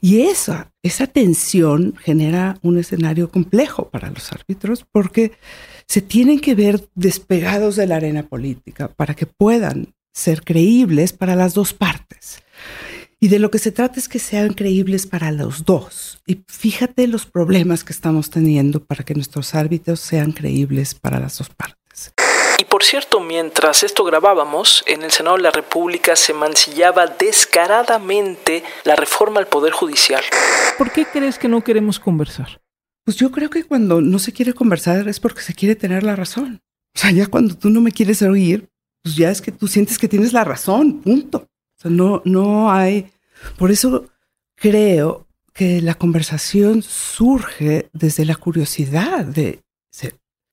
Y 0.00 0.22
esa, 0.22 0.72
esa 0.82 1.06
tensión 1.06 1.94
genera 2.02 2.58
un 2.62 2.78
escenario 2.78 3.30
complejo 3.30 3.88
para 3.90 4.10
los 4.10 4.32
árbitros 4.32 4.84
porque 4.90 5.32
se 5.86 6.02
tienen 6.02 6.40
que 6.40 6.54
ver 6.54 6.88
despegados 6.94 7.76
de 7.76 7.86
la 7.86 7.96
arena 7.96 8.24
política 8.24 8.88
para 8.88 9.14
que 9.14 9.26
puedan 9.26 9.94
ser 10.12 10.42
creíbles 10.42 11.12
para 11.12 11.36
las 11.36 11.54
dos 11.54 11.72
partes. 11.72 12.42
Y 13.18 13.28
de 13.28 13.38
lo 13.38 13.50
que 13.50 13.58
se 13.58 13.72
trata 13.72 13.98
es 13.98 14.08
que 14.08 14.18
sean 14.18 14.52
creíbles 14.52 15.06
para 15.06 15.32
los 15.32 15.64
dos. 15.64 16.20
Y 16.26 16.42
fíjate 16.48 17.06
los 17.06 17.24
problemas 17.24 17.82
que 17.82 17.92
estamos 17.92 18.28
teniendo 18.30 18.84
para 18.84 19.04
que 19.04 19.14
nuestros 19.14 19.54
árbitros 19.54 20.00
sean 20.00 20.32
creíbles 20.32 20.94
para 20.94 21.18
las 21.18 21.38
dos 21.38 21.48
partes. 21.48 21.85
Y 22.58 22.64
por 22.64 22.82
cierto, 22.82 23.20
mientras 23.20 23.82
esto 23.82 24.02
grabábamos, 24.04 24.82
en 24.86 25.02
el 25.02 25.10
Senado 25.10 25.36
de 25.36 25.42
la 25.42 25.50
República 25.50 26.16
se 26.16 26.32
mancillaba 26.32 27.06
descaradamente 27.06 28.64
la 28.84 28.96
reforma 28.96 29.40
al 29.40 29.46
Poder 29.46 29.72
Judicial. 29.72 30.22
¿Por 30.78 30.90
qué 30.90 31.04
crees 31.04 31.38
que 31.38 31.48
no 31.48 31.62
queremos 31.62 31.98
conversar? 32.00 32.60
Pues 33.04 33.16
yo 33.18 33.30
creo 33.30 33.50
que 33.50 33.64
cuando 33.64 34.00
no 34.00 34.18
se 34.18 34.32
quiere 34.32 34.54
conversar 34.54 35.06
es 35.06 35.20
porque 35.20 35.42
se 35.42 35.54
quiere 35.54 35.76
tener 35.76 36.02
la 36.02 36.16
razón. 36.16 36.62
O 36.94 36.98
sea, 36.98 37.10
ya 37.10 37.26
cuando 37.26 37.56
tú 37.56 37.68
no 37.68 37.82
me 37.82 37.92
quieres 37.92 38.22
oír, 38.22 38.68
pues 39.02 39.16
ya 39.16 39.30
es 39.30 39.42
que 39.42 39.52
tú 39.52 39.68
sientes 39.68 39.98
que 39.98 40.08
tienes 40.08 40.32
la 40.32 40.42
razón, 40.42 41.02
punto. 41.02 41.38
O 41.38 41.80
sea, 41.80 41.90
no, 41.90 42.22
no 42.24 42.72
hay... 42.72 43.12
Por 43.58 43.70
eso 43.70 44.06
creo 44.56 45.26
que 45.52 45.82
la 45.82 45.94
conversación 45.94 46.82
surge 46.82 47.90
desde 47.92 48.24
la 48.24 48.34
curiosidad 48.34 49.26
de 49.26 49.60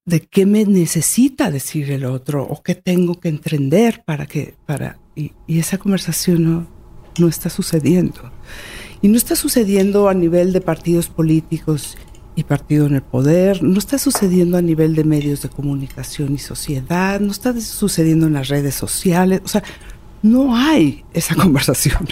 de 0.06 0.22
qué 0.22 0.46
me 0.46 0.66
necesita 0.66 1.50
decir 1.50 1.92
el 1.92 2.06
otro 2.06 2.44
o 2.44 2.62
qué 2.62 2.76
tengo 2.76 3.20
que 3.20 3.30
entender 3.30 4.04
para 4.06 4.26
que, 4.26 4.56
para, 4.66 5.00
y, 5.16 5.32
esa 5.48 5.78
conversación 5.78 6.44
no, 6.44 6.68
no 7.18 7.28
está 7.28 7.50
sucediendo. 7.50 8.32
Y 9.02 9.08
no 9.08 9.18
está 9.18 9.36
sucediendo 9.36 10.10
a 10.10 10.14
nivel 10.14 10.54
de 10.54 10.62
partidos 10.62 11.10
políticos 11.10 11.98
y 12.36 12.44
partido 12.44 12.88
en 12.88 12.96
el 12.96 13.02
poder, 13.04 13.62
no 13.62 13.78
está 13.78 13.98
sucediendo 13.98 14.58
a 14.58 14.62
nivel 14.62 14.96
de 14.96 15.04
medios 15.04 15.42
de 15.42 15.50
comunicación 15.50 16.34
y 16.34 16.40
sociedad, 16.40 17.20
no 17.20 17.32
está 17.32 17.60
sucediendo 17.62 18.28
en 18.28 18.34
las 18.34 18.48
redes 18.48 18.76
sociales, 18.76 19.42
o 19.44 19.48
sea, 19.48 19.64
no 20.24 20.56
hay 20.56 21.06
esa 21.14 21.36
conversación 21.44 22.08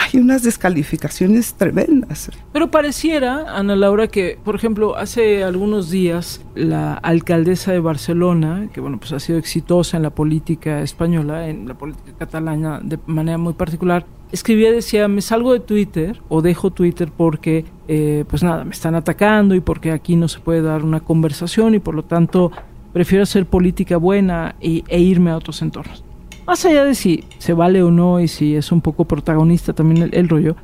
hay 0.00 0.20
unas 0.20 0.42
descalificaciones 0.42 1.54
tremendas. 1.54 2.30
Pero 2.52 2.70
pareciera, 2.70 3.56
Ana 3.56 3.76
Laura, 3.76 4.08
que, 4.08 4.38
por 4.42 4.54
ejemplo, 4.54 4.96
hace 4.96 5.44
algunos 5.44 5.90
días 5.90 6.40
la 6.54 6.94
alcaldesa 6.94 7.72
de 7.72 7.80
Barcelona, 7.80 8.68
que 8.72 8.80
bueno, 8.80 8.98
pues 8.98 9.12
ha 9.12 9.20
sido 9.20 9.38
exitosa 9.38 9.96
en 9.96 10.02
la 10.02 10.10
política 10.10 10.82
española, 10.82 11.48
en 11.48 11.68
la 11.68 11.74
política 11.74 12.12
catalana 12.18 12.80
de 12.82 12.98
manera 13.06 13.38
muy 13.38 13.52
particular, 13.52 14.06
escribía, 14.32 14.72
decía, 14.72 15.08
me 15.08 15.20
salgo 15.20 15.52
de 15.52 15.60
Twitter 15.60 16.20
o 16.28 16.40
dejo 16.40 16.70
Twitter 16.70 17.10
porque, 17.14 17.64
eh, 17.88 18.24
pues 18.28 18.42
nada, 18.42 18.64
me 18.64 18.72
están 18.72 18.94
atacando 18.94 19.54
y 19.54 19.60
porque 19.60 19.92
aquí 19.92 20.16
no 20.16 20.28
se 20.28 20.40
puede 20.40 20.62
dar 20.62 20.84
una 20.84 21.00
conversación 21.00 21.74
y 21.74 21.78
por 21.78 21.94
lo 21.94 22.04
tanto 22.04 22.52
prefiero 22.92 23.24
hacer 23.24 23.46
política 23.46 23.96
buena 23.96 24.56
e 24.60 25.00
irme 25.00 25.30
a 25.30 25.36
otros 25.36 25.62
entornos 25.62 26.04
más 26.50 26.64
allá 26.64 26.84
de 26.84 26.96
si 26.96 27.22
se 27.38 27.52
vale 27.52 27.80
o 27.80 27.92
no 27.92 28.18
y 28.18 28.26
si 28.26 28.56
es 28.56 28.72
un 28.72 28.80
poco 28.80 29.04
protagonista 29.04 29.72
también 29.72 30.10
el, 30.12 30.28
rollo, 30.28 30.56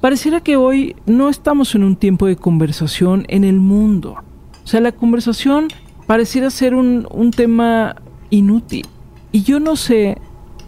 pareciera 0.00 0.40
que 0.40 0.54
hoy 0.54 0.94
no 1.04 1.28
estamos 1.28 1.74
en 1.74 1.82
un 1.82 1.96
tiempo 1.96 2.26
de 2.26 2.36
conversación 2.36 3.24
en 3.26 3.42
el 3.42 3.58
mundo. 3.58 4.14
O 4.62 4.66
sea, 4.68 4.80
la 4.80 4.92
conversación 4.92 5.66
pareciera 6.06 6.48
ser 6.48 6.76
un, 6.76 7.08
un 7.10 7.32
tema 7.32 7.96
inútil. 8.30 8.86
Y 9.32 9.42
yo 9.42 9.58
no 9.58 9.74
sé 9.74 10.16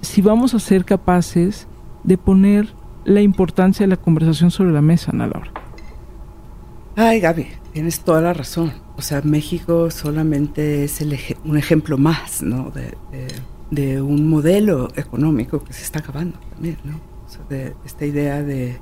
si 0.01 0.23
vamos 0.23 0.55
a 0.55 0.59
ser 0.59 0.85
capaces 0.85 1.69
de 2.03 2.19
poner 2.19 2.75
la 3.05 3.21
importancia 3.21 3.85
de 3.85 3.91
la 3.91 3.97
conversación 3.97 4.51
sobre 4.51 4.73
la 4.73 4.83
mesa, 4.83 5.13
Ana 5.13 5.29
Laura. 5.29 5.53
Ay, 6.97 7.21
Gaby, 7.21 7.47
tienes 7.73 8.01
toda 8.01 8.21
la 8.21 8.33
razón. 8.33 8.73
O 8.97 9.03
sea, 9.03 9.23
México 9.23 9.89
solamente 9.93 10.83
es 10.83 11.01
el 11.01 11.17
un 11.45 11.57
ejemplo 11.57 11.97
más, 11.97 12.43
¿no? 12.43 12.73
Un 13.73 14.29
modelo 14.29 14.89
económico 14.97 15.65
que 15.65 15.73
se 15.73 15.83
está 15.83 16.01
acabando 16.01 16.39
también, 16.51 16.77
¿no? 16.85 17.01
O 17.27 17.31
sea, 17.31 17.43
de 17.49 17.75
esta 17.85 18.05
idea 18.05 18.43
de, 18.43 18.79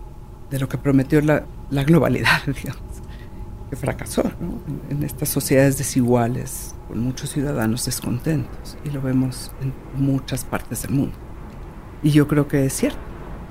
de 0.51 0.59
lo 0.59 0.69
que 0.69 0.79
prometió 0.79 1.21
la, 1.21 1.45
la, 1.71 1.85
globalidad, 1.85 2.43
digamos, 2.47 2.83
que 3.69 3.77
fracasó, 3.77 4.25
¿no? 4.41 4.61
En, 4.91 5.03
estas 5.05 5.29
sociedades 5.29 5.79
desiguales, 5.79 6.75
con 6.89 6.99
muchos 7.01 7.31
ciudadanos 7.31 7.85
descontentos, 7.85 8.77
y 8.85 8.91
lo 8.91 9.01
vemos 9.01 9.53
en 9.63 9.73
muchas 9.95 10.45
partes 10.45 10.83
del 10.83 10.93
mundo. 10.93 11.17
Y 12.03 12.11
yo 12.11 12.27
creo 12.27 12.49
que 12.49 12.67
es 12.67 12.73
cierto, 12.73 12.99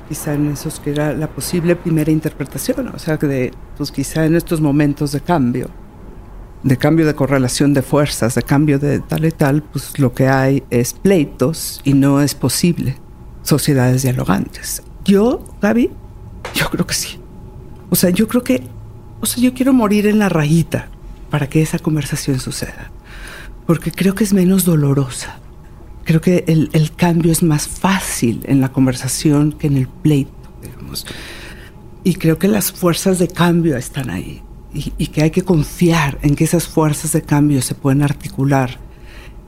quizá 0.10 0.34
en 0.34 0.48
esos 0.48 0.79
que 0.79 0.91
era 0.91 1.13
la 1.13 1.29
posible 1.29 1.75
primera 1.75 2.12
interpretación, 2.12 2.89
o 2.89 3.00
sea, 3.00 3.17
que 3.17 3.27
de, 3.27 3.53
pues 3.77 3.91
quizá 3.91 4.25
en 4.25 4.36
estos 4.36 4.60
momentos 4.60 5.13
de 5.13 5.22
cambio, 5.22 5.69
de 6.63 6.77
cambio 6.77 7.05
de 7.05 7.15
correlación 7.15 7.73
de 7.73 7.81
fuerzas, 7.81 8.35
de 8.35 8.43
cambio 8.43 8.79
de 8.79 8.99
tal 8.99 9.25
y 9.25 9.31
tal, 9.31 9.63
pues 9.63 9.97
lo 9.99 10.13
que 10.13 10.27
hay 10.27 10.63
es 10.69 10.93
pleitos 10.93 11.81
y 11.83 11.93
no 11.93 12.21
es 12.21 12.35
posible 12.35 12.97
sociedades 13.43 14.03
dialogantes. 14.03 14.83
Yo, 15.05 15.43
Gaby, 15.61 15.89
yo 16.53 16.69
creo 16.69 16.85
que 16.85 16.93
sí. 16.93 17.19
O 17.89 17.95
sea, 17.95 18.09
yo 18.09 18.27
creo 18.27 18.43
que, 18.43 18.63
o 19.21 19.25
sea, 19.25 19.41
yo 19.41 19.53
quiero 19.53 19.73
morir 19.73 20.07
en 20.07 20.19
la 20.19 20.29
rayita 20.29 20.89
para 21.29 21.47
que 21.47 21.61
esa 21.61 21.79
conversación 21.79 22.39
suceda, 22.39 22.91
porque 23.65 23.91
creo 23.91 24.13
que 24.13 24.23
es 24.23 24.33
menos 24.33 24.65
dolorosa. 24.65 25.39
Creo 26.03 26.21
que 26.21 26.43
el, 26.47 26.69
el 26.73 26.91
cambio 26.95 27.31
es 27.31 27.43
más 27.43 27.67
fácil 27.67 28.41
en 28.45 28.61
la 28.61 28.71
conversación 28.71 29.51
que 29.51 29.67
en 29.67 29.77
el 29.77 29.87
pleito, 29.87 30.31
digamos. 30.61 31.05
Y 32.03 32.15
creo 32.15 32.39
que 32.39 32.47
las 32.47 32.71
fuerzas 32.71 33.19
de 33.19 33.27
cambio 33.27 33.77
están 33.77 34.09
ahí 34.09 34.41
y, 34.73 35.07
que 35.07 35.23
hay 35.23 35.31
que 35.31 35.41
confiar 35.41 36.19
en 36.21 36.35
que 36.35 36.43
esas 36.43 36.67
fuerzas 36.67 37.11
de 37.13 37.21
cambio 37.23 37.61
se 37.61 37.75
pueden 37.75 38.03
articular 38.03 38.77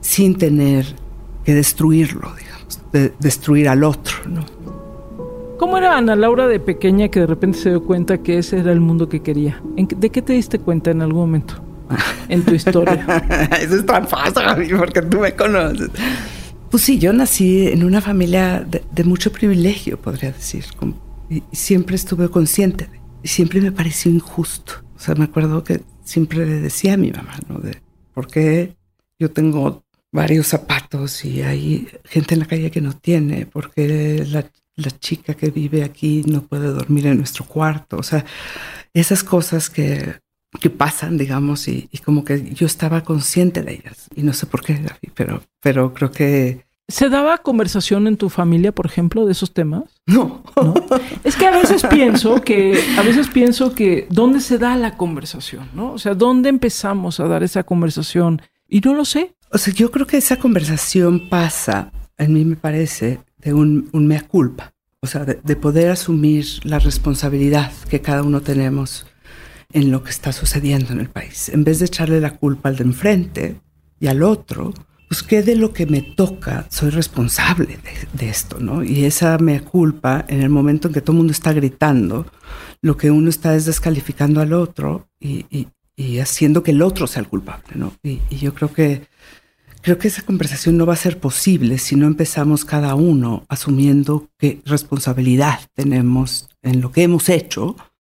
sin 0.00 0.36
tener 0.36 0.84
que 1.44 1.54
destruirlo, 1.54 2.32
digamos, 2.36 2.80
de, 2.92 3.12
destruir 3.20 3.68
al 3.68 3.84
otro, 3.84 4.16
¿no? 4.28 4.44
¿Cómo 5.58 5.78
era 5.78 5.96
Ana 5.96 6.16
Laura 6.16 6.48
de 6.48 6.58
pequeña 6.58 7.08
que 7.08 7.20
de 7.20 7.26
repente 7.26 7.56
se 7.56 7.70
dio 7.70 7.84
cuenta 7.84 8.18
que 8.18 8.38
ese 8.38 8.58
era 8.58 8.72
el 8.72 8.80
mundo 8.80 9.08
que 9.08 9.20
quería? 9.22 9.62
¿De 9.76 10.10
qué 10.10 10.20
te 10.20 10.32
diste 10.32 10.58
cuenta 10.58 10.90
en 10.90 11.02
algún 11.02 11.20
momento? 11.20 11.54
En 12.28 12.42
tu 12.42 12.52
historia. 12.54 13.48
Eso 13.60 13.76
es 13.76 13.86
tan 13.86 14.08
fácil, 14.08 14.76
porque 14.76 15.02
tú 15.02 15.20
me 15.20 15.34
conoces. 15.36 15.88
Pues 16.68 16.82
sí, 16.82 16.98
yo 16.98 17.12
nací 17.12 17.68
en 17.68 17.84
una 17.84 18.00
familia 18.00 18.66
de, 18.68 19.04
mucho 19.04 19.30
privilegio, 19.30 19.98
podría 20.00 20.32
decir. 20.32 20.64
Y 21.30 21.44
siempre 21.52 21.94
estuve 21.94 22.28
consciente 22.28 22.86
de, 22.86 23.00
y 23.22 23.28
siempre 23.28 23.60
me 23.60 23.70
pareció 23.70 24.10
injusto. 24.10 24.74
O 25.02 25.04
sea, 25.04 25.16
me 25.16 25.24
acuerdo 25.24 25.64
que 25.64 25.82
siempre 26.04 26.46
le 26.46 26.60
decía 26.60 26.94
a 26.94 26.96
mi 26.96 27.10
mamá, 27.10 27.36
¿no? 27.48 27.58
De 27.58 27.82
por 28.14 28.28
qué 28.28 28.76
yo 29.18 29.32
tengo 29.32 29.82
varios 30.12 30.46
zapatos 30.46 31.24
y 31.24 31.42
hay 31.42 31.88
gente 32.04 32.34
en 32.34 32.40
la 32.40 32.46
calle 32.46 32.70
que 32.70 32.80
no 32.80 32.92
tiene, 32.92 33.46
porque 33.46 34.24
la, 34.28 34.48
la 34.76 34.90
chica 35.00 35.34
que 35.34 35.50
vive 35.50 35.82
aquí 35.82 36.22
no 36.28 36.42
puede 36.46 36.68
dormir 36.68 37.08
en 37.08 37.16
nuestro 37.16 37.44
cuarto. 37.44 37.96
O 37.96 38.04
sea, 38.04 38.24
esas 38.94 39.24
cosas 39.24 39.70
que, 39.70 40.20
que 40.60 40.70
pasan, 40.70 41.18
digamos, 41.18 41.66
y, 41.66 41.88
y, 41.90 41.98
como 41.98 42.24
que 42.24 42.54
yo 42.54 42.64
estaba 42.64 43.02
consciente 43.02 43.62
de 43.62 43.72
ellas. 43.72 44.06
Y 44.14 44.22
no 44.22 44.32
sé 44.32 44.46
por 44.46 44.62
qué, 44.62 44.80
pero, 45.16 45.42
pero 45.60 45.92
creo 45.94 46.12
que 46.12 46.64
¿Se 46.92 47.08
daba 47.08 47.38
conversación 47.38 48.06
en 48.06 48.18
tu 48.18 48.28
familia, 48.28 48.70
por 48.70 48.84
ejemplo, 48.84 49.24
de 49.24 49.32
esos 49.32 49.54
temas? 49.54 49.84
No. 50.04 50.42
Es 51.24 51.36
que 51.36 51.46
a 51.46 51.50
veces 51.50 51.86
pienso 51.86 52.42
que, 52.42 52.78
a 52.98 53.02
veces 53.02 53.28
pienso 53.28 53.74
que, 53.74 54.06
¿dónde 54.10 54.40
se 54.40 54.58
da 54.58 54.76
la 54.76 54.98
conversación? 54.98 55.70
¿No? 55.72 55.92
O 55.92 55.98
sea, 55.98 56.14
¿dónde 56.14 56.50
empezamos 56.50 57.18
a 57.18 57.26
dar 57.26 57.42
esa 57.42 57.62
conversación? 57.62 58.42
Y 58.68 58.80
no 58.80 58.92
lo 58.92 59.06
sé. 59.06 59.34
O 59.50 59.56
sea, 59.56 59.72
yo 59.72 59.90
creo 59.90 60.06
que 60.06 60.18
esa 60.18 60.36
conversación 60.36 61.30
pasa, 61.30 61.92
a 62.18 62.24
mí 62.24 62.44
me 62.44 62.56
parece, 62.56 63.20
de 63.38 63.54
un, 63.54 63.88
mea 63.94 64.28
culpa. 64.28 64.74
O 65.00 65.06
sea, 65.06 65.24
de, 65.24 65.40
de 65.42 65.56
poder 65.56 65.90
asumir 65.90 66.44
la 66.64 66.78
responsabilidad 66.78 67.72
que 67.88 68.02
cada 68.02 68.22
uno 68.22 68.42
tenemos 68.42 69.06
en 69.72 69.90
lo 69.90 70.04
que 70.04 70.10
está 70.10 70.30
sucediendo 70.32 70.92
en 70.92 71.00
el 71.00 71.08
país. 71.08 71.48
En 71.48 71.64
vez 71.64 71.78
de 71.78 71.86
echarle 71.86 72.20
la 72.20 72.36
culpa 72.36 72.68
al 72.68 72.76
de 72.76 72.84
enfrente 72.84 73.60
y 73.98 74.08
al 74.08 74.22
otro, 74.22 74.74
pues 75.12 75.22
qué 75.22 75.42
de 75.42 75.56
lo 75.56 75.74
que 75.74 75.84
me 75.84 76.00
toca 76.00 76.64
soy 76.70 76.88
responsable 76.88 77.78
de, 78.14 78.30
esto, 78.30 78.58
¿no? 78.60 78.82
Y 78.82 79.04
esa 79.04 79.36
me 79.36 79.60
culpa 79.60 80.24
en 80.26 80.40
el 80.40 80.48
momento 80.48 80.88
en 80.88 80.94
que 80.94 81.02
todo 81.02 81.12
el 81.12 81.18
mundo 81.18 81.34
está 81.34 81.52
gritando, 81.52 82.24
lo 82.80 82.96
que 82.96 83.10
uno 83.10 83.28
está 83.28 83.54
es 83.54 83.66
descalificando 83.66 84.40
al 84.40 84.54
otro 84.54 85.10
y, 85.20 85.68
haciendo 86.18 86.62
que 86.62 86.70
el 86.70 86.80
otro 86.80 87.06
sea 87.06 87.20
el 87.20 87.28
culpable, 87.28 87.74
¿no? 87.74 87.92
Y, 88.02 88.20
yo 88.30 88.54
creo 88.54 88.72
que 88.72 89.06
creo 89.82 89.98
que 89.98 90.08
esa 90.08 90.22
conversación 90.22 90.78
no 90.78 90.86
va 90.86 90.94
a 90.94 90.96
ser 90.96 91.18
posible 91.20 91.76
si 91.76 91.94
no 91.94 92.06
empezamos 92.06 92.64
cada 92.64 92.94
uno 92.94 93.44
asumiendo 93.50 94.30
qué 94.38 94.62
responsabilidad 94.64 95.60
tenemos 95.74 96.48
en 96.62 96.80
lo 96.80 96.90
que 96.90 97.02
hemos 97.02 97.28
hecho 97.28 97.76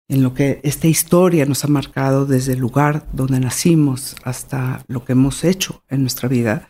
en 0.09 0.23
lo 0.23 0.35
que 0.35 0.61
esta 0.62 0.88
historia 0.88 1.47
nos 1.47 1.64
ha 1.64 1.68
marcado 1.68 2.26
desde 2.26 2.52
el 2.52 2.59
lugar 2.59 3.06
donde 3.12 3.40
nacimos 3.40 4.16
hasta 4.25 4.82
lo 4.88 5.04
que 5.04 5.12
hemos 5.12 5.44
hecho 5.44 5.82
en 5.88 6.02
nuestra 6.02 6.28
vida, 6.28 6.69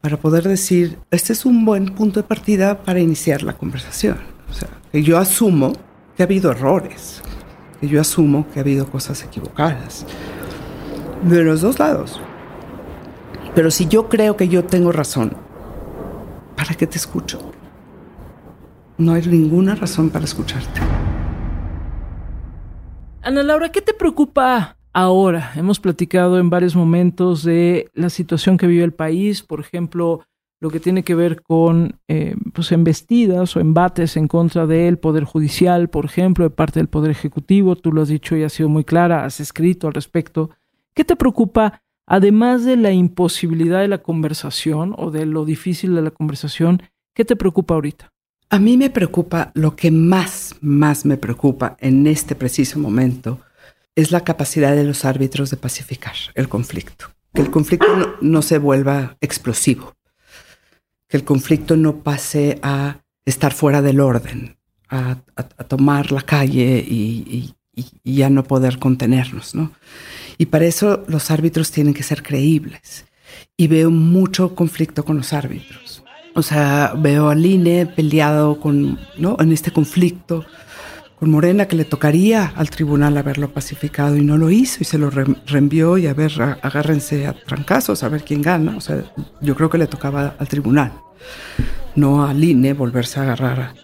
para 0.00 0.18
poder 0.18 0.46
decir, 0.46 0.98
este 1.10 1.32
es 1.32 1.46
un 1.46 1.64
buen 1.64 1.94
punto 1.94 2.20
de 2.20 2.28
partida 2.28 2.82
para 2.82 3.00
iniciar 3.00 3.42
la 3.42 3.56
conversación. 3.56 4.18
O 4.50 4.52
sea, 4.52 4.68
que 4.92 5.02
yo 5.02 5.16
asumo 5.16 5.72
que 6.14 6.22
ha 6.22 6.26
habido 6.26 6.50
errores, 6.50 7.22
que 7.80 7.88
yo 7.88 8.00
asumo 8.00 8.46
que 8.52 8.58
ha 8.58 8.62
habido 8.62 8.86
cosas 8.90 9.22
equivocadas, 9.24 10.04
de 11.22 11.42
los 11.42 11.62
dos 11.62 11.78
lados. 11.78 12.20
Pero 13.54 13.70
si 13.70 13.86
yo 13.86 14.08
creo 14.08 14.36
que 14.36 14.48
yo 14.48 14.64
tengo 14.64 14.92
razón, 14.92 15.34
¿para 16.54 16.74
qué 16.74 16.86
te 16.86 16.98
escucho? 16.98 17.52
No 18.98 19.14
hay 19.14 19.26
ninguna 19.26 19.74
razón 19.74 20.10
para 20.10 20.24
escucharte. 20.24 20.80
Ana 23.24 23.42
Laura, 23.42 23.72
¿qué 23.72 23.80
te 23.80 23.94
preocupa 23.94 24.76
ahora? 24.92 25.52
Hemos 25.56 25.80
platicado 25.80 26.38
en 26.38 26.50
varios 26.50 26.76
momentos 26.76 27.42
de 27.42 27.88
la 27.94 28.10
situación 28.10 28.58
que 28.58 28.66
vive 28.66 28.84
el 28.84 28.92
país, 28.92 29.40
por 29.40 29.60
ejemplo, 29.60 30.20
lo 30.60 30.68
que 30.68 30.78
tiene 30.78 31.04
que 31.04 31.14
ver 31.14 31.40
con 31.40 31.98
eh, 32.06 32.36
pues, 32.52 32.70
embestidas 32.70 33.56
o 33.56 33.60
embates 33.60 34.18
en 34.18 34.28
contra 34.28 34.66
del 34.66 34.98
Poder 34.98 35.24
Judicial, 35.24 35.88
por 35.88 36.04
ejemplo, 36.04 36.44
de 36.44 36.50
parte 36.50 36.80
del 36.80 36.88
Poder 36.88 37.10
Ejecutivo. 37.10 37.76
Tú 37.76 37.92
lo 37.92 38.02
has 38.02 38.08
dicho 38.08 38.36
y 38.36 38.42
has 38.42 38.52
sido 38.52 38.68
muy 38.68 38.84
clara, 38.84 39.24
has 39.24 39.40
escrito 39.40 39.86
al 39.86 39.94
respecto. 39.94 40.50
¿Qué 40.92 41.02
te 41.02 41.16
preocupa, 41.16 41.80
además 42.06 42.66
de 42.66 42.76
la 42.76 42.92
imposibilidad 42.92 43.80
de 43.80 43.88
la 43.88 44.02
conversación 44.02 44.94
o 44.98 45.10
de 45.10 45.24
lo 45.24 45.46
difícil 45.46 45.94
de 45.94 46.02
la 46.02 46.10
conversación? 46.10 46.82
¿Qué 47.14 47.24
te 47.24 47.36
preocupa 47.36 47.72
ahorita? 47.72 48.13
A 48.54 48.60
mí 48.60 48.76
me 48.76 48.88
preocupa, 48.88 49.50
lo 49.54 49.74
que 49.74 49.90
más, 49.90 50.54
más 50.60 51.04
me 51.04 51.16
preocupa 51.16 51.76
en 51.80 52.06
este 52.06 52.36
preciso 52.36 52.78
momento 52.78 53.40
es 53.96 54.12
la 54.12 54.22
capacidad 54.22 54.76
de 54.76 54.84
los 54.84 55.04
árbitros 55.04 55.50
de 55.50 55.56
pacificar 55.56 56.14
el 56.36 56.48
conflicto. 56.48 57.06
Que 57.32 57.42
el 57.42 57.50
conflicto 57.50 58.16
no, 58.20 58.42
se 58.42 58.58
vuelva 58.58 59.16
explosivo. 59.20 59.96
Que 61.08 61.16
el 61.16 61.24
conflicto 61.24 61.76
no 61.76 62.04
pase 62.04 62.60
a 62.62 63.00
estar 63.24 63.52
fuera 63.52 63.82
del 63.82 63.98
orden, 63.98 64.56
a, 64.88 65.16
tomar 65.66 66.12
la 66.12 66.22
calle 66.22 66.78
y, 66.88 67.56
y, 67.74 68.14
ya 68.16 68.30
no 68.30 68.44
poder 68.44 68.78
contenernos, 68.78 69.56
¿no? 69.56 69.72
Y 70.38 70.46
para 70.46 70.66
eso 70.66 71.02
los 71.08 71.32
árbitros 71.32 71.72
tienen 71.72 71.92
que 71.92 72.04
ser 72.04 72.22
creíbles. 72.22 73.04
Y 73.56 73.66
veo 73.66 73.90
mucho 73.90 74.54
conflicto 74.54 75.04
con 75.04 75.16
los 75.16 75.32
árbitros 75.32 76.03
o 76.34 76.42
sea, 76.42 76.94
veo 76.96 77.28
al 77.28 77.44
INE 77.44 77.86
peleado 77.86 78.60
con, 78.60 78.98
¿no? 79.16 79.36
En 79.38 79.52
este 79.52 79.70
conflicto 79.70 80.44
con 81.18 81.30
Morena 81.30 81.66
que 81.66 81.76
le 81.76 81.84
tocaría 81.84 82.52
al 82.56 82.70
tribunal 82.70 83.16
haberlo 83.16 83.52
pacificado 83.52 84.16
y 84.16 84.24
no 84.24 84.36
lo 84.36 84.50
hizo 84.50 84.78
y 84.80 84.84
se 84.84 84.98
lo 84.98 85.10
reenvió 85.10 85.96
y 85.96 86.06
a 86.08 86.14
ver, 86.14 86.32
agárrense 86.60 87.26
a 87.26 87.32
trancazos 87.32 88.02
a 88.02 88.08
ver 88.08 88.24
quién 88.24 88.42
gana. 88.42 88.76
O 88.76 88.80
sea, 88.80 89.04
yo 89.40 89.54
creo 89.54 89.70
que 89.70 89.78
le 89.78 89.86
tocaba 89.86 90.34
al 90.38 90.48
tribunal, 90.48 90.92
no 91.94 92.26
al 92.26 92.42
INE 92.42 92.72
volverse 92.72 93.20
a 93.20 93.22
agarrar. 93.22 93.74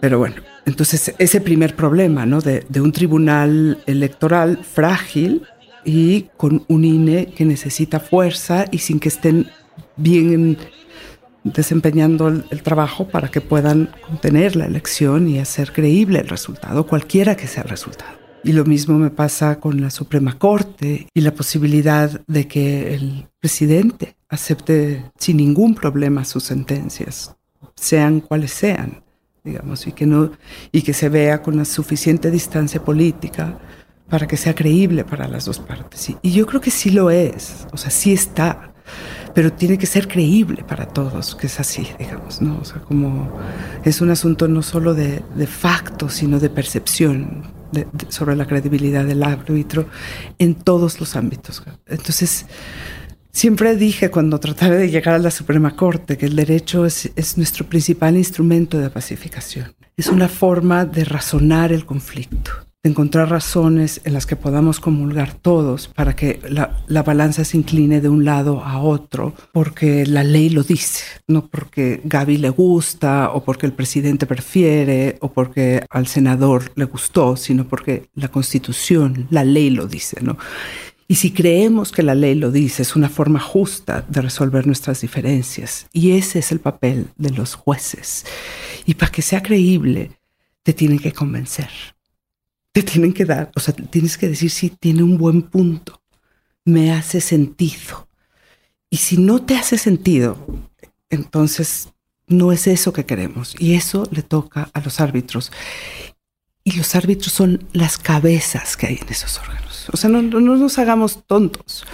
Pero 0.00 0.18
bueno, 0.18 0.36
entonces 0.64 1.14
ese 1.18 1.40
primer 1.40 1.76
problema, 1.76 2.24
¿no? 2.24 2.40
De, 2.40 2.64
de 2.68 2.80
un 2.80 2.92
tribunal 2.92 3.82
electoral 3.86 4.58
frágil 4.62 5.42
y 5.84 6.26
con 6.36 6.64
un 6.68 6.84
INE 6.84 7.26
que 7.26 7.44
necesita 7.44 8.00
fuerza 8.00 8.64
y 8.70 8.78
sin 8.78 8.98
que 8.98 9.08
estén 9.08 9.48
bien 9.96 10.56
desempeñando 11.44 12.28
el, 12.28 12.62
trabajo 12.62 13.08
para 13.08 13.28
que 13.28 13.40
puedan 13.40 13.90
contener 14.06 14.56
la 14.56 14.66
elección 14.66 15.28
y 15.28 15.38
hacer 15.38 15.72
creíble 15.72 16.20
el 16.20 16.28
resultado, 16.28 16.86
cualquiera 16.86 17.36
que 17.36 17.46
sea 17.46 17.62
el 17.62 17.68
resultado. 17.68 18.18
Y 18.44 18.52
lo 18.52 18.64
mismo 18.64 18.98
me 18.98 19.10
pasa 19.10 19.58
con 19.58 19.80
la 19.80 19.90
Suprema 19.90 20.38
Corte 20.38 21.08
y 21.12 21.20
la 21.20 21.32
posibilidad 21.32 22.20
de 22.26 22.46
que 22.46 22.94
el 22.94 23.28
presidente 23.40 24.16
acepte 24.28 25.10
sin 25.18 25.38
ningún 25.38 25.74
problema 25.74 26.24
sus 26.24 26.44
sentencias, 26.44 27.34
sean 27.74 28.20
cuales 28.20 28.52
sean, 28.52 29.02
digamos, 29.42 29.86
y 29.86 29.92
que 29.92 30.06
no 30.06 30.30
y 30.70 30.82
que 30.82 30.92
se 30.92 31.08
vea 31.08 31.42
con 31.42 31.56
la 31.56 31.64
suficiente 31.64 32.30
distancia 32.30 32.82
política 32.84 33.58
para 34.08 34.26
que 34.26 34.36
sea 34.36 34.54
creíble 34.54 35.04
para 35.04 35.28
las 35.28 35.44
dos 35.44 35.58
partes. 35.58 36.14
y 36.22 36.30
yo 36.30 36.46
creo 36.46 36.60
que 36.60 36.70
sí 36.70 36.90
lo 36.90 37.10
es, 37.10 37.66
o 37.72 37.76
sea, 37.76 37.90
sí 37.90 38.12
está 38.12 38.72
pero 39.34 39.52
tiene 39.52 39.78
que 39.78 39.86
ser 39.86 40.08
creíble 40.08 40.64
para 40.64 40.86
todos, 40.86 41.34
que 41.34 41.46
es 41.46 41.60
así, 41.60 41.86
digamos, 41.98 42.40
¿no? 42.40 42.58
O 42.60 42.64
sea, 42.64 42.80
como 42.80 43.30
es 43.84 44.00
un 44.00 44.10
asunto 44.10 44.48
no 44.48 44.62
solo 44.62 44.94
de, 44.94 45.22
de 45.36 45.46
facto, 45.46 46.08
sino 46.08 46.40
de 46.40 46.50
percepción 46.50 47.58
sobre 48.08 48.36
la 48.36 48.46
credibilidad 48.46 49.04
del 49.04 49.22
árbitro 49.22 49.86
en 50.38 50.54
todos 50.54 51.00
los 51.00 51.16
ámbitos. 51.16 51.62
Entonces, 51.86 52.46
siempre 53.30 53.76
dije 53.76 54.10
cuando 54.10 54.40
trataba 54.40 54.76
de 54.76 54.90
llegar 54.90 55.14
a 55.14 55.18
la 55.18 55.30
Suprema 55.30 55.76
Corte 55.76 56.16
que 56.16 56.26
el 56.26 56.36
derecho 56.36 56.86
es, 56.86 57.10
es 57.14 57.36
nuestro 57.36 57.66
principal 57.66 58.16
instrumento 58.16 58.78
de 58.78 58.90
pacificación. 58.90 59.74
Es 59.96 60.08
una 60.08 60.28
forma 60.28 60.84
de 60.84 61.04
razonar 61.04 61.72
el 61.72 61.84
conflicto 61.84 62.67
de 62.82 62.90
encontrar 62.90 63.28
razones 63.28 64.00
en 64.04 64.12
las 64.12 64.24
que 64.24 64.36
podamos 64.36 64.78
comulgar 64.78 65.34
todos 65.34 65.88
para 65.88 66.14
que 66.14 66.40
la, 66.48 66.76
la, 66.86 67.02
balanza 67.02 67.44
se 67.44 67.56
incline 67.56 68.00
de 68.00 68.08
un 68.08 68.24
lado 68.24 68.62
a 68.64 68.78
otro, 68.78 69.34
porque 69.52 70.06
la 70.06 70.22
ley 70.22 70.48
lo 70.48 70.62
dice, 70.62 71.04
no 71.26 71.48
porque 71.48 72.00
Gaby 72.04 72.36
le 72.36 72.50
gusta 72.50 73.30
o 73.32 73.42
porque 73.42 73.66
el 73.66 73.72
presidente 73.72 74.26
prefiere 74.26 75.18
o 75.20 75.32
porque 75.32 75.84
al 75.90 76.06
senador 76.06 76.70
le 76.76 76.84
gustó, 76.84 77.36
sino 77.36 77.66
porque 77.66 78.10
la 78.14 78.28
constitución, 78.28 79.26
la 79.30 79.42
ley 79.42 79.70
lo 79.70 79.86
dice, 79.86 80.20
¿no? 80.22 80.38
Y 81.10 81.14
si 81.14 81.32
creemos 81.32 81.90
que 81.90 82.02
la 82.02 82.14
ley 82.14 82.34
lo 82.34 82.50
dice, 82.50 82.82
es 82.82 82.94
una 82.94 83.08
forma 83.08 83.40
justa 83.40 84.04
de 84.08 84.20
resolver 84.20 84.66
nuestras 84.66 85.00
diferencias. 85.00 85.86
Y 85.90 86.12
ese 86.12 86.40
es 86.40 86.52
el 86.52 86.60
papel 86.60 87.08
de 87.16 87.30
los 87.30 87.54
jueces. 87.54 88.26
Y 88.84 88.92
para 88.94 89.10
que 89.10 89.22
sea 89.22 89.42
creíble, 89.42 90.10
te 90.62 90.74
tienen 90.74 90.98
que 90.98 91.12
convencer. 91.12 91.70
Tienen 92.84 93.12
que 93.12 93.24
dar, 93.24 93.50
o 93.54 93.60
sea, 93.60 93.74
tienes 93.74 94.16
que 94.16 94.28
decir 94.28 94.50
si 94.50 94.70
tiene 94.70 95.02
un 95.02 95.18
buen 95.18 95.42
punto, 95.42 96.02
me 96.64 96.92
hace 96.92 97.20
sentido. 97.20 98.08
Y 98.90 98.98
si 98.98 99.18
no 99.18 99.42
te 99.42 99.56
hace 99.56 99.78
sentido, 99.78 100.38
entonces 101.10 101.88
no 102.26 102.52
es 102.52 102.66
eso 102.66 102.92
que 102.92 103.06
queremos. 103.06 103.54
Y 103.58 103.74
eso 103.74 104.08
le 104.10 104.22
toca 104.22 104.70
a 104.72 104.80
los 104.80 105.00
árbitros. 105.00 105.52
Y 106.64 106.72
los 106.72 106.94
árbitros 106.94 107.32
son 107.32 107.66
las 107.72 107.98
cabezas 107.98 108.76
que 108.76 108.86
hay 108.86 108.98
en 109.00 109.08
esos 109.08 109.38
órganos. 109.38 109.88
O 109.92 109.96
sea, 109.96 110.10
no, 110.10 110.22
no 110.22 110.40
nos 110.40 110.78
hagamos 110.78 111.26
tontos. 111.26 111.84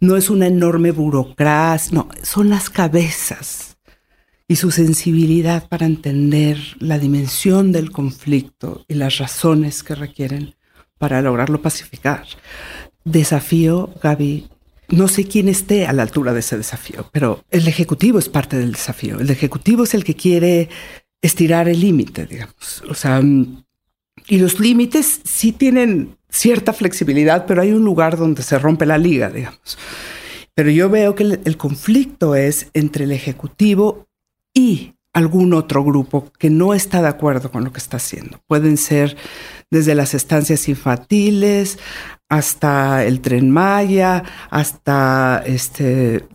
No 0.00 0.16
es 0.16 0.30
una 0.30 0.46
enorme 0.46 0.90
burocracia, 0.90 1.94
no, 1.94 2.08
son 2.22 2.48
las 2.48 2.70
cabezas 2.70 3.71
y 4.52 4.56
su 4.56 4.70
sensibilidad 4.70 5.66
para 5.66 5.86
entender 5.86 6.58
la 6.78 6.98
dimensión 6.98 7.72
del 7.72 7.90
conflicto 7.90 8.84
y 8.86 8.92
las 8.92 9.16
razones 9.16 9.82
que 9.82 9.94
requieren 9.94 10.56
para 10.98 11.22
lograrlo 11.22 11.62
pacificar. 11.62 12.26
Desafío, 13.02 13.88
Gaby, 14.02 14.48
no 14.90 15.08
sé 15.08 15.26
quién 15.26 15.48
esté 15.48 15.86
a 15.86 15.94
la 15.94 16.02
altura 16.02 16.34
de 16.34 16.40
ese 16.40 16.58
desafío, 16.58 17.08
pero 17.12 17.42
el 17.50 17.66
Ejecutivo 17.66 18.18
es 18.18 18.28
parte 18.28 18.58
del 18.58 18.72
desafío. 18.72 19.20
El 19.20 19.30
Ejecutivo 19.30 19.84
es 19.84 19.94
el 19.94 20.04
que 20.04 20.16
quiere 20.16 20.68
estirar 21.22 21.66
el 21.66 21.80
límite, 21.80 22.26
digamos. 22.26 22.84
O 22.90 22.94
sea, 22.94 23.22
y 23.22 24.38
los 24.38 24.60
límites 24.60 25.22
sí 25.24 25.52
tienen 25.52 26.18
cierta 26.28 26.74
flexibilidad, 26.74 27.46
pero 27.46 27.62
hay 27.62 27.72
un 27.72 27.84
lugar 27.84 28.18
donde 28.18 28.42
se 28.42 28.58
rompe 28.58 28.84
la 28.84 28.98
liga, 28.98 29.30
digamos. 29.30 29.78
Pero 30.54 30.68
yo 30.68 30.90
veo 30.90 31.14
que 31.14 31.40
el, 31.42 31.56
conflicto 31.56 32.34
es 32.34 32.68
entre 32.74 33.04
el 33.04 33.12
Ejecutivo 33.12 34.08
y 34.54 34.94
algún 35.12 35.52
otro 35.52 35.84
grupo 35.84 36.30
que 36.38 36.50
no 36.50 36.72
está 36.74 37.02
de 37.02 37.08
acuerdo 37.08 37.50
con 37.50 37.64
lo 37.64 37.72
que 37.72 37.78
está 37.78 37.98
haciendo. 37.98 38.40
Pueden 38.46 38.76
ser 38.76 39.16
desde 39.70 39.94
las 39.94 40.14
estancias 40.14 40.68
infantiles 40.68 41.78
hasta 42.28 43.04
el 43.04 43.20
tren 43.20 43.50
Maya, 43.50 44.24
hasta 44.50 45.42
este, 45.44 46.26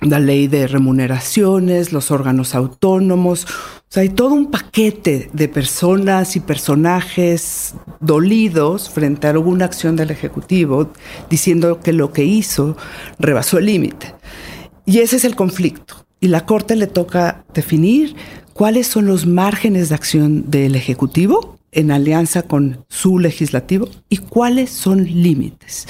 la 0.00 0.18
ley 0.18 0.48
de 0.48 0.66
remuneraciones, 0.66 1.92
los 1.92 2.10
órganos 2.10 2.54
autónomos. 2.54 3.44
O 3.44 3.86
sea, 3.88 4.02
hay 4.02 4.10
todo 4.10 4.34
un 4.34 4.50
paquete 4.50 5.30
de 5.32 5.48
personas 5.48 6.36
y 6.36 6.40
personajes 6.40 7.74
dolidos 8.00 8.90
frente 8.90 9.26
a 9.26 9.30
alguna 9.30 9.64
acción 9.64 9.96
del 9.96 10.10
Ejecutivo 10.10 10.92
diciendo 11.30 11.80
que 11.80 11.94
lo 11.94 12.12
que 12.12 12.24
hizo 12.24 12.76
rebasó 13.18 13.58
el 13.58 13.66
límite. 13.66 14.14
Y 14.84 14.98
ese 14.98 15.16
es 15.16 15.24
el 15.24 15.36
conflicto. 15.36 15.99
Y 16.20 16.28
la 16.28 16.46
Corte 16.46 16.76
le 16.76 16.86
toca 16.86 17.44
definir 17.54 18.14
cuáles 18.52 18.86
son 18.86 19.06
los 19.06 19.26
márgenes 19.26 19.88
de 19.88 19.94
acción 19.94 20.50
del 20.50 20.76
Ejecutivo 20.76 21.58
en 21.72 21.90
alianza 21.90 22.42
con 22.42 22.84
su 22.88 23.18
legislativo 23.18 23.88
y 24.08 24.18
cuáles 24.18 24.70
son 24.70 25.04
límites. 25.04 25.86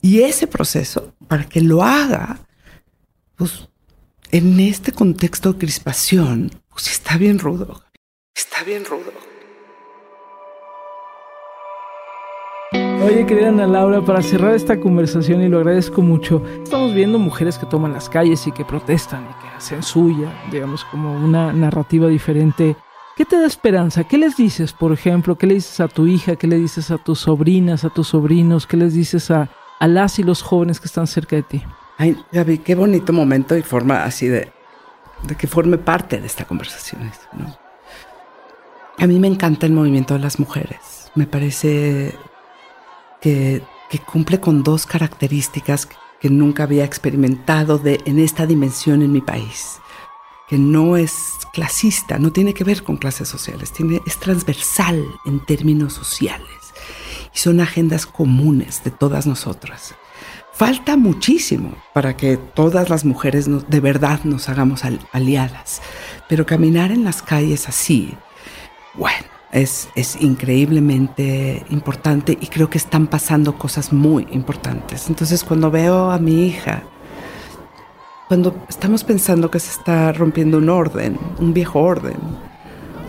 Y 0.00 0.22
ese 0.22 0.46
proceso, 0.46 1.14
para 1.26 1.48
que 1.48 1.60
lo 1.60 1.82
haga, 1.82 2.46
pues 3.36 3.68
en 4.30 4.60
este 4.60 4.92
contexto 4.92 5.52
de 5.52 5.58
crispación, 5.58 6.50
pues 6.68 6.88
está 6.88 7.16
bien 7.16 7.38
rudo. 7.38 7.82
Está 8.34 8.62
bien 8.64 8.84
rudo. 8.84 9.12
Oye, 13.08 13.24
querida 13.24 13.48
Ana 13.48 13.66
Laura, 13.66 14.02
para 14.02 14.20
cerrar 14.20 14.54
esta 14.54 14.78
conversación, 14.78 15.40
y 15.40 15.48
lo 15.48 15.56
agradezco 15.56 16.02
mucho, 16.02 16.42
estamos 16.62 16.92
viendo 16.92 17.18
mujeres 17.18 17.56
que 17.56 17.64
toman 17.64 17.94
las 17.94 18.10
calles 18.10 18.46
y 18.46 18.52
que 18.52 18.66
protestan 18.66 19.24
y 19.24 19.42
que 19.42 19.56
hacen 19.56 19.82
suya, 19.82 20.30
digamos, 20.52 20.84
como 20.84 21.14
una 21.14 21.50
narrativa 21.54 22.06
diferente. 22.08 22.76
¿Qué 23.16 23.24
te 23.24 23.40
da 23.40 23.46
esperanza? 23.46 24.04
¿Qué 24.04 24.18
les 24.18 24.36
dices, 24.36 24.74
por 24.74 24.92
ejemplo? 24.92 25.38
¿Qué 25.38 25.46
le 25.46 25.54
dices 25.54 25.80
a 25.80 25.88
tu 25.88 26.06
hija? 26.06 26.36
¿Qué 26.36 26.46
le 26.46 26.58
dices 26.58 26.90
a 26.90 26.98
tus 26.98 27.20
sobrinas, 27.20 27.82
a 27.82 27.88
tus 27.88 28.08
sobrinos? 28.08 28.66
¿Qué 28.66 28.76
les 28.76 28.92
dices 28.92 29.30
a, 29.30 29.48
a 29.80 29.88
las 29.88 30.18
y 30.18 30.22
los 30.22 30.42
jóvenes 30.42 30.78
que 30.78 30.86
están 30.88 31.06
cerca 31.06 31.34
de 31.34 31.44
ti? 31.44 31.62
Ay, 31.96 32.14
Gaby, 32.30 32.58
qué 32.58 32.74
bonito 32.74 33.14
momento 33.14 33.56
y 33.56 33.62
forma 33.62 34.04
así 34.04 34.28
de, 34.28 34.52
que 35.38 35.46
forme 35.46 35.78
parte 35.78 36.20
de 36.20 36.26
esta 36.26 36.44
conversación. 36.44 37.10
¿no? 37.32 37.56
A 38.98 39.06
mí 39.06 39.18
me 39.18 39.28
encanta 39.28 39.64
el 39.64 39.72
movimiento 39.72 40.12
de 40.12 40.20
las 40.20 40.38
mujeres. 40.38 41.10
Me 41.14 41.26
parece 41.26 42.14
que, 43.20 43.62
cumple 44.06 44.40
con 44.40 44.62
dos 44.62 44.86
características 44.86 45.88
que 46.20 46.30
nunca 46.30 46.64
había 46.64 46.84
experimentado 46.84 47.78
de, 47.78 48.00
en 48.04 48.18
esta 48.18 48.46
dimensión 48.46 49.02
en 49.02 49.12
mi 49.12 49.20
país. 49.20 49.78
Que 50.48 50.58
no 50.58 50.96
es 50.96 51.32
clasista, 51.52 52.18
no 52.18 52.32
tiene 52.32 52.54
que 52.54 52.64
ver 52.64 52.82
con 52.82 52.96
clases 52.96 53.28
sociales, 53.28 53.72
tiene, 53.72 54.00
es 54.06 54.18
transversal 54.18 55.04
en 55.26 55.44
términos 55.44 55.92
sociales. 55.92 56.48
Y 57.34 57.38
son 57.38 57.60
agendas 57.60 58.06
comunes 58.06 58.82
de 58.84 58.90
todas 58.90 59.26
nosotras. 59.26 59.94
Falta 60.52 60.96
muchísimo 60.96 61.76
para 61.94 62.16
que 62.16 62.36
todas 62.36 62.88
las 62.90 63.04
mujeres 63.04 63.46
de 63.68 63.80
verdad 63.80 64.24
nos 64.24 64.48
hagamos 64.48 64.82
aliadas, 65.12 65.80
pero 66.28 66.46
caminar 66.46 66.90
en 66.90 67.04
las 67.04 67.22
calles 67.22 67.68
así, 67.68 68.16
bueno, 68.94 69.37
es, 69.52 69.88
es, 69.94 70.20
increíblemente 70.20 71.64
importante 71.70 72.36
y 72.40 72.46
creo 72.48 72.68
que 72.68 72.78
están 72.78 73.06
pasando 73.06 73.56
cosas 73.56 73.92
muy 73.92 74.26
importantes. 74.30 75.08
Entonces 75.08 75.44
cuando 75.44 75.70
veo 75.70 76.10
a 76.10 76.18
mi 76.18 76.46
hija, 76.46 76.82
cuando 78.28 78.54
estamos 78.68 79.04
pensando 79.04 79.50
que 79.50 79.58
se 79.58 79.70
está 79.70 80.12
rompiendo 80.12 80.58
un 80.58 80.68
orden, 80.68 81.18
un 81.38 81.54
viejo 81.54 81.80
orden, 81.80 82.16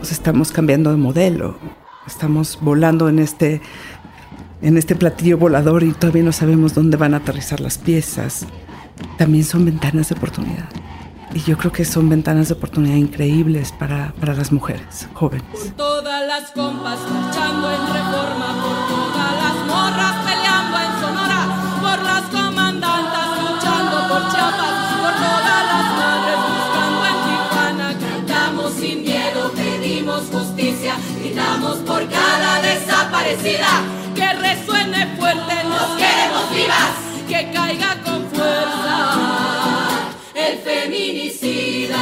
estamos 0.09 0.51
cambiando 0.51 0.91
de 0.91 0.97
modelo, 0.97 1.57
estamos 2.07 2.57
volando 2.61 3.09
en 3.09 3.19
este 3.19 3.61
en 4.61 4.77
este 4.77 4.95
platillo 4.95 5.37
volador 5.37 5.83
y 5.83 5.91
todavía 5.91 6.23
no 6.23 6.31
sabemos 6.31 6.73
dónde 6.73 6.97
van 6.97 7.13
a 7.13 7.17
aterrizar 7.17 7.61
las 7.61 7.77
piezas, 7.77 8.45
también 9.17 9.43
son 9.43 9.65
ventanas 9.65 10.09
de 10.09 10.15
oportunidad. 10.15 10.67
Y 11.33 11.41
yo 11.41 11.57
creo 11.57 11.71
que 11.71 11.85
son 11.85 12.09
ventanas 12.09 12.47
de 12.47 12.55
oportunidad 12.55 12.95
increíbles 12.95 13.71
para, 13.71 14.13
para 14.19 14.33
las 14.33 14.51
mujeres 14.51 15.07
jóvenes. 15.13 15.45
Por 15.51 15.69
todas 15.71 16.25
las 16.27 16.51
compas 16.51 16.99
marchando 17.11 17.69
en 17.69 17.81
reforma, 17.81 18.47
por 18.63 18.77
todas 18.89 19.33
las 19.43 19.55
morras 19.67 20.15
peleando 20.25 20.77
en 20.79 20.91
Sonora, 21.01 21.41
por 21.81 22.03
las 22.03 22.23
comandantas 22.29 23.27
luchando 23.45 23.95
por 24.09 24.31
Chiapas, 24.31 24.75
por 25.01 25.13
todas 25.21 25.61
las 25.71 25.85
madres 26.01 26.39
buscando 26.49 27.05
en 27.11 27.17
Tijuana. 27.27 27.87
Cantamos 27.99 28.73
sin 28.73 29.03
miedo, 29.03 29.51
pedimos 29.53 30.23
justicia, 30.31 30.95
gritamos 31.19 31.77
por 31.77 32.09
cada 32.09 32.61
desaparecida 32.61 33.83
que 34.15 34.33
resuene 34.33 35.15
fuerte, 35.15 35.63
nos 35.63 35.89
queremos 35.95 36.49
vivas, 36.55 36.93
que 37.27 37.51
caiga 37.53 38.01
con 38.03 38.27
fuerza 38.31 39.28
feminicida. 40.89 41.97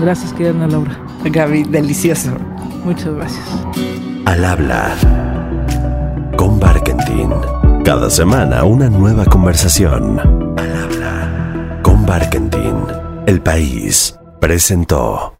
Gracias, 0.00 0.32
querida 0.32 0.50
Ana 0.50 0.68
Laura. 0.68 0.98
Gaby, 1.24 1.64
delicioso. 1.64 2.30
Muchas 2.84 3.14
gracias. 3.14 3.44
Al 4.26 4.44
habla 4.44 4.94
con 6.36 6.60
Barkentin. 6.60 7.30
Cada 7.84 8.10
semana 8.10 8.64
una 8.64 8.88
nueva 8.88 9.24
conversación. 9.24 10.20
Al 10.58 10.76
habla 10.76 11.80
con 11.82 12.06
Barkentin. 12.06 12.76
El 13.26 13.40
país 13.40 14.18
presentó. 14.40 15.37